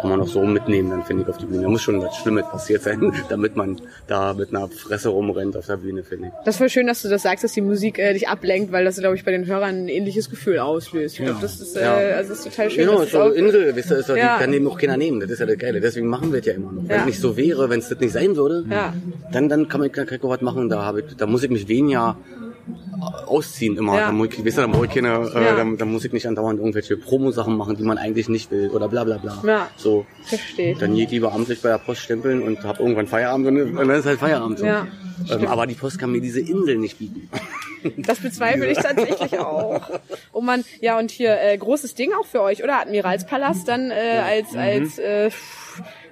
kann 0.00 0.10
man 0.10 0.20
auch 0.20 0.26
so 0.28 0.42
mitnehmen, 0.44 0.90
dann 0.90 1.02
finde 1.04 1.22
ich 1.22 1.28
auf 1.28 1.38
die 1.38 1.46
Bühne. 1.46 1.62
Da 1.62 1.68
muss 1.68 1.82
schon 1.82 2.00
was 2.02 2.16
Schlimmes 2.16 2.44
passiert 2.50 2.82
sein, 2.82 3.12
damit 3.28 3.56
man 3.56 3.80
da 4.06 4.34
mit 4.34 4.50
einer 4.50 4.68
Fresse 4.68 5.08
rumrennt 5.10 5.56
auf 5.56 5.66
der 5.66 5.76
Bühne, 5.78 6.02
finde 6.04 6.28
ich. 6.28 6.32
Das 6.44 6.54
ist 6.54 6.58
voll 6.58 6.68
schön, 6.68 6.86
dass 6.86 7.02
du 7.02 7.08
das 7.08 7.22
sagst, 7.22 7.44
dass 7.44 7.52
die 7.52 7.60
Musik 7.60 7.98
äh, 7.98 8.12
dich 8.12 8.28
ablenkt, 8.28 8.72
weil 8.72 8.84
das, 8.84 8.98
glaube 8.98 9.16
ich, 9.16 9.24
bei 9.24 9.30
den 9.32 9.46
Hörern 9.46 9.84
ein 9.84 9.88
ähnliches 9.88 10.30
Gefühl 10.30 10.58
auslöst. 10.58 11.18
Ich 11.18 11.24
glaube, 11.24 11.38
das 11.40 11.60
ist, 11.60 11.76
äh, 11.76 11.82
Ja. 11.82 11.94
also 12.16 12.32
ist 12.32 12.44
total 12.44 12.70
schön. 12.70 12.86
Genau, 12.86 13.04
so 13.04 13.28
es 13.28 13.36
Insel, 13.36 13.74
wisst 13.76 13.90
ihr, 13.90 13.98
ist 13.98 14.08
doch, 14.08 14.16
Ja. 14.16 14.36
die 14.38 14.44
kann 14.44 14.52
eben 14.52 14.66
auch 14.66 14.78
keiner 14.78 14.96
nehmen. 14.96 15.20
Das 15.20 15.30
ist 15.30 15.38
ja 15.40 15.46
das 15.46 15.58
Geile. 15.58 15.80
Deswegen 15.80 16.06
machen 16.08 16.32
wir 16.32 16.40
es 16.40 16.46
ja 16.46 16.54
immer 16.54 16.72
noch. 16.72 16.82
Wenn 16.88 17.00
es 17.00 17.06
nicht 17.06 17.20
so 17.20 17.36
wäre, 17.36 17.68
wenn 17.70 17.80
es 17.80 17.88
das 17.88 17.98
nicht 18.00 18.12
sein 18.12 18.36
würde, 18.36 18.64
dann, 19.32 19.48
dann 19.48 19.68
kann 19.68 19.80
man 19.80 19.91
kann 19.92 20.06
ich 20.10 20.22
auch 20.22 20.30
was 20.30 20.40
machen. 20.40 20.68
Da, 20.68 20.82
habe 20.84 21.00
ich, 21.00 21.16
da 21.16 21.26
muss 21.26 21.42
ich 21.42 21.50
mich 21.50 21.68
weniger 21.68 22.16
ausziehen 23.26 23.76
immer. 23.76 23.96
Ja. 23.98 24.06
Da, 24.06 24.12
muss 24.12 24.28
ich, 24.28 24.44
wisst 24.44 24.58
ihr, 24.58 24.68
da, 24.68 24.82
ich 24.82 24.90
keine, 24.90 25.08
Ja. 25.08 25.24
äh, 25.26 25.56
da, 25.56 25.64
da 25.78 25.84
muss 25.84 26.04
ich 26.04 26.12
nicht 26.12 26.26
andauernd 26.26 26.58
irgendwelche 26.60 26.96
Promo-Sachen 26.96 27.56
machen, 27.56 27.76
die 27.76 27.82
man 27.82 27.98
eigentlich 27.98 28.28
nicht 28.28 28.50
will 28.50 28.70
oder 28.70 28.88
bla 28.88 29.04
bla 29.04 29.18
bla. 29.18 29.42
Ja. 29.44 29.68
So, 29.76 30.06
Verstehe 30.24 30.76
dann 30.76 30.94
gehe 30.94 31.04
ich 31.04 31.10
lieber 31.10 31.32
amtlich 31.32 31.60
bei 31.60 31.70
der 31.70 31.78
Post 31.78 32.02
stempeln 32.02 32.42
und 32.42 32.62
habe 32.62 32.80
irgendwann 32.82 33.06
Feierabend 33.06 33.46
und, 33.48 33.76
dann 33.76 33.90
ist 33.90 34.06
halt 34.06 34.20
Feierabend. 34.20 34.60
So. 34.60 34.66
Ja, 34.66 34.86
ähm, 35.30 35.46
aber 35.46 35.66
die 35.66 35.74
Post 35.74 35.98
kann 35.98 36.12
mir 36.12 36.20
diese 36.20 36.40
Insel 36.40 36.76
nicht 36.78 36.98
bieten. 36.98 37.28
Das 37.96 38.20
bezweifle 38.20 38.70
ich 38.70 38.78
tatsächlich 38.78 39.40
auch. 39.40 39.80
Oh 40.32 40.40
man, 40.40 40.64
ja 40.80 41.00
und 41.00 41.10
hier 41.10 41.36
äh, 41.40 41.58
großes 41.58 41.96
Ding 41.96 42.12
auch 42.12 42.26
für 42.26 42.40
euch, 42.40 42.62
oder? 42.62 42.78
Admiralspalast 42.80 43.66
dann 43.66 43.90
äh, 43.90 44.20
als 44.24 44.54
als 44.54 44.98
äh, 45.00 45.30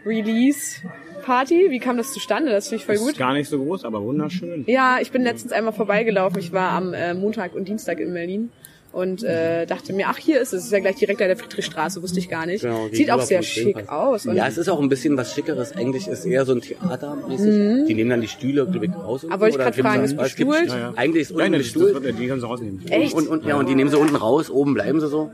Release 0.05 0.81
Party. 1.21 1.67
Wie 1.71 1.79
kam 1.79 1.97
das 1.97 2.13
zustande? 2.13 2.51
Das 2.51 2.69
finde 2.69 2.81
ich 2.81 2.87
voll 2.87 2.95
Ist 2.97 3.01
gut. 3.03 3.19
gar 3.19 3.33
nicht 3.35 3.49
so 3.49 3.59
groß, 3.63 3.85
aber 3.85 4.03
wunderschön. 4.03 4.65
Ja, 4.67 4.99
ich 5.01 5.11
bin 5.13 5.23
letztens 5.23 5.53
einmal 5.53 5.73
vorbeigelaufen. 5.73 6.39
Ich 6.41 6.53
war 6.53 6.71
am 6.73 6.93
äh, 6.95 7.15
Montag 7.15 7.55
und 7.55 7.69
Dienstag 7.69 8.01
in 8.01 8.13
Berlin 8.13 8.51
und 8.93 9.23
äh, 9.23 9.67
dachte 9.67 9.93
mir, 9.93 10.07
ach 10.09 10.17
hier 10.19 10.41
ist 10.41 10.53
es, 10.53 10.61
es 10.61 10.65
ist 10.67 10.73
ja 10.73 10.81
gleich 10.81 10.97
direkt 10.97 11.23
an 11.23 11.29
der 11.29 11.37
Friedrichstraße, 11.37 12.03
wusste 12.03 12.19
ich 12.19 12.29
gar 12.29 12.45
nicht. 12.47 12.63
Genau, 12.63 12.89
Sieht 12.91 13.09
auch 13.13 13.21
sehr 13.23 13.41
schick 13.43 13.77
Filmpass. 13.77 13.89
aus. 13.89 14.27
Und 14.27 14.35
Ja, 14.35 14.49
es 14.49 14.59
ist 14.59 14.69
auch 14.69 14.81
ein 14.81 14.89
bisschen 14.89 15.17
was 15.17 15.33
Schickeres. 15.33 15.77
Eigentlich 15.77 16.09
ist 16.09 16.25
eher 16.25 16.45
so 16.45 16.53
ein 16.55 16.61
Theatermäßig. 16.61 17.87
Die 17.87 17.95
nehmen 17.95 18.11
dann 18.11 18.21
die 18.21 18.27
Stühle, 18.29 18.67
glaube 18.67 18.87
ich, 18.87 18.93
raus. 18.93 19.25
Aber 19.31 19.43
wollte 19.43 19.59
ich 19.59 19.65
gibt's 19.65 19.81
fragen, 19.81 20.03
ist 20.05 20.15
Aber 20.19 20.27
es 20.27 20.35
gibt- 20.35 20.51
bestuhlt? 20.51 20.71
Ja, 20.71 20.79
ja. 20.79 20.93
Eigentlich 20.97 21.23
ist 21.23 21.31
unten 21.31 21.43
Nein, 21.43 21.53
das, 21.53 21.73
das 21.73 21.73
bestuhlt. 21.83 22.19
die 22.19 22.27
können 22.27 22.41
sie 22.41 22.47
rausnehmen. 22.47 22.83
Echt? 22.89 23.15
Und, 23.15 23.29
und, 23.29 23.45
ja, 23.45 23.57
und 23.57 23.69
die 23.69 23.77
nehmen 23.77 23.91
sie 23.91 23.97
unten 23.99 24.17
raus, 24.17 24.51
oben 24.51 24.75
bleiben 24.75 25.01
sie 25.01 25.07
so. 25.09 25.31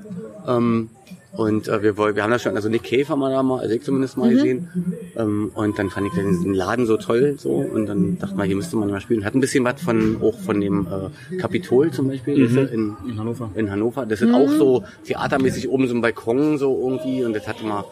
Ähm, 0.46 0.90
und 1.37 1.68
äh, 1.68 1.83
wir, 1.83 1.96
wollen- 1.96 2.16
wir 2.16 2.22
haben 2.22 2.31
das 2.31 2.42
schon, 2.42 2.57
also 2.57 2.68
Nick 2.68 2.85
Cave 2.85 3.09
haben 3.09 3.20
wir 3.20 3.31
da 3.31 3.42
mal, 3.42 3.61
also 3.61 3.75
ich 3.75 3.83
zumindest 3.83 4.16
Mhm. 4.16 4.22
mal 4.22 4.31
gesehen. 4.31 4.68
Ähm, 5.16 5.51
und 5.55 5.79
dann 5.79 5.90
fand 5.90 6.07
ich 6.09 6.12
den 6.14 6.55
Laden 6.55 6.87
so 6.87 6.96
toll 6.96 7.37
so 7.38 7.51
und 7.51 7.87
dann 7.87 8.18
dachte 8.18 8.35
man, 8.37 8.46
hier 8.46 8.57
müsste 8.57 8.77
man 8.77 8.90
mal 8.90 9.01
spielen. 9.01 9.25
Hat 9.25 9.35
ein 9.35 9.40
bisschen 9.40 9.64
was 9.64 9.81
von 9.83 10.16
auch 10.22 10.38
von 10.38 10.61
dem 10.61 10.87
äh, 10.87 11.37
Kapitol 11.37 11.90
zum 11.90 12.09
Beispiel 12.09 12.49
Mhm. 12.49 12.59
in, 12.72 12.96
In 13.09 13.18
Hannover. 13.18 13.51
in 13.55 13.70
Hannover. 13.70 14.07
Das 14.07 14.22
ist 14.22 14.33
auch 14.35 14.49
so 14.49 14.85
theatermäßig 15.05 15.68
oben 15.68 15.88
so 15.88 15.94
ein 15.94 16.01
Balkon 16.01 16.59
so 16.59 16.79
irgendwie 16.83 17.25
und 17.25 17.35
das 17.35 17.46
hat 17.46 17.61
immer 17.62 17.85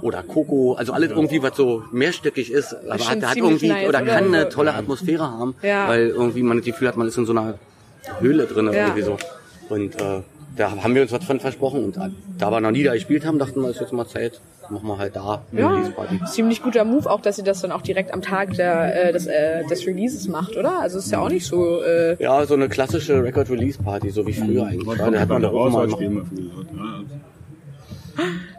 oder 0.00 0.22
Coco, 0.22 0.72
also 0.74 0.92
alles 0.94 1.10
irgendwie, 1.10 1.42
was 1.42 1.54
so 1.54 1.82
mehrstöckig 1.92 2.50
ist, 2.50 2.74
aber 2.88 3.04
hat, 3.08 3.22
hat 3.26 3.36
irgendwie 3.36 3.68
nice, 3.68 3.88
oder 3.88 4.00
oder? 4.02 4.10
kann 4.10 4.24
eine 4.34 4.48
tolle 4.48 4.72
Atmosphäre 4.74 5.30
haben, 5.30 5.54
Ja. 5.62 5.86
weil 5.88 6.08
irgendwie 6.08 6.42
man 6.42 6.56
das 6.56 6.64
Gefühl 6.66 6.88
hat, 6.88 6.96
man 6.96 7.06
ist 7.08 7.18
in 7.18 7.26
so 7.26 7.32
einer 7.32 7.58
Höhle 8.20 8.46
drin 8.46 8.66
Ja. 8.66 8.72
irgendwie 8.86 9.02
so. 9.02 9.18
Und 9.68 10.00
äh, 10.00 10.22
da 10.56 10.70
haben 10.82 10.94
wir 10.94 11.02
uns 11.02 11.12
was 11.12 11.24
von 11.24 11.38
versprochen 11.40 11.84
und 11.84 11.96
da, 12.38 12.50
wir 12.50 12.60
noch 12.60 12.70
nie 12.70 12.82
da 12.82 12.94
gespielt 12.94 13.24
haben, 13.26 13.38
dachten 13.38 13.60
wir, 13.62 13.70
ist 13.70 13.80
jetzt 13.80 13.92
mal 13.92 14.06
Zeit, 14.06 14.40
machen 14.70 14.86
wir 14.88 14.98
halt 14.98 15.14
da 15.14 15.42
eine 15.52 15.60
Ja, 15.60 15.68
Release-Party. 15.70 16.20
ziemlich 16.26 16.62
guter 16.62 16.84
Move 16.84 17.08
auch, 17.10 17.20
dass 17.20 17.38
ihr 17.38 17.44
das 17.44 17.60
dann 17.60 17.72
auch 17.72 17.82
direkt 17.82 18.12
am 18.12 18.22
Tag 18.22 18.54
der, 18.54 19.08
äh, 19.08 19.12
des, 19.12 19.26
äh, 19.26 19.64
des 19.70 19.86
Releases 19.86 20.28
macht, 20.28 20.56
oder? 20.56 20.80
Also 20.80 20.98
ist 20.98 21.10
ja 21.12 21.20
auch 21.20 21.28
nicht 21.28 21.46
so. 21.46 21.82
Äh, 21.82 22.16
Ja, 22.22 22.44
so 22.46 22.54
eine 22.54 22.68
klassische 22.68 23.22
Record-Release-Party, 23.22 24.10
so 24.10 24.26
wie 24.26 24.32
früher 24.32 24.66
eigentlich. 24.66 24.98
Ja, 24.98 25.10
da 25.10 25.20
hat 25.20 25.28
man 25.28 25.42
da 25.42 25.48
auch 25.50 25.70
mal 25.70 25.88
spielen 25.90 26.16
wir 26.16 26.24
für 26.24 26.34
die 26.34 26.42
Leute. 26.42 26.68
Ja, 26.74 27.00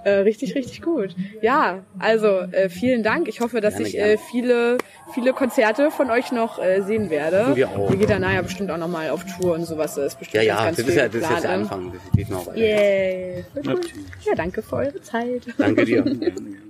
äh, 0.04 0.10
richtig, 0.10 0.56
richtig 0.56 0.82
gut. 0.82 1.16
Ja, 1.42 1.84
also 2.00 2.28
äh, 2.28 2.70
vielen 2.70 3.04
Dank. 3.04 3.28
Ich 3.28 3.40
hoffe, 3.42 3.62
dass 3.62 3.76
Gerne, 3.76 3.88
ich 3.88 3.94
gerne. 3.94 4.14
äh, 4.14 4.18
viele, 4.18 4.78
viele 5.14 5.34
Konzerte 5.34 5.92
von 5.92 6.10
euch 6.12 6.32
noch 6.32 6.60
äh, 6.64 6.82
sehen 6.82 7.10
werde. 7.10 7.56
Wir 7.56 7.70
auch. 7.70 7.90
Ihr 7.92 7.98
geht 7.98 8.10
danach 8.10 8.34
ja 8.34 8.42
bestimmt 8.42 8.72
auch 8.72 8.78
nochmal 8.78 9.10
auf 9.10 9.24
Tour 9.26 9.56
und 9.56 9.66
sowas. 9.66 9.96
Das 9.96 10.14
ist 10.14 10.20
bestimmt 10.20 10.44
Ja, 10.44 10.56
ganz, 10.56 10.60
ja, 10.60 10.66
ganz 10.66 10.78
das 10.78 10.86
viel 10.86 10.94
ist 10.94 11.00
ja, 11.00 11.08
das 11.08 11.36
ist 11.38 11.44
der 11.44 11.50
ne? 11.52 11.56
Anfang, 11.58 11.94
das 11.94 12.12
geht 12.16 12.30
noch 12.30 12.48
weiter. 12.48 12.58
Yay. 12.58 13.46
Gut. 13.56 13.94
Ja, 14.26 14.36
danke 14.36 14.62
für 14.62 14.76
eure 14.76 15.02
Zeit. 15.02 15.44
Danke 15.58 15.86
dir. 15.86 16.04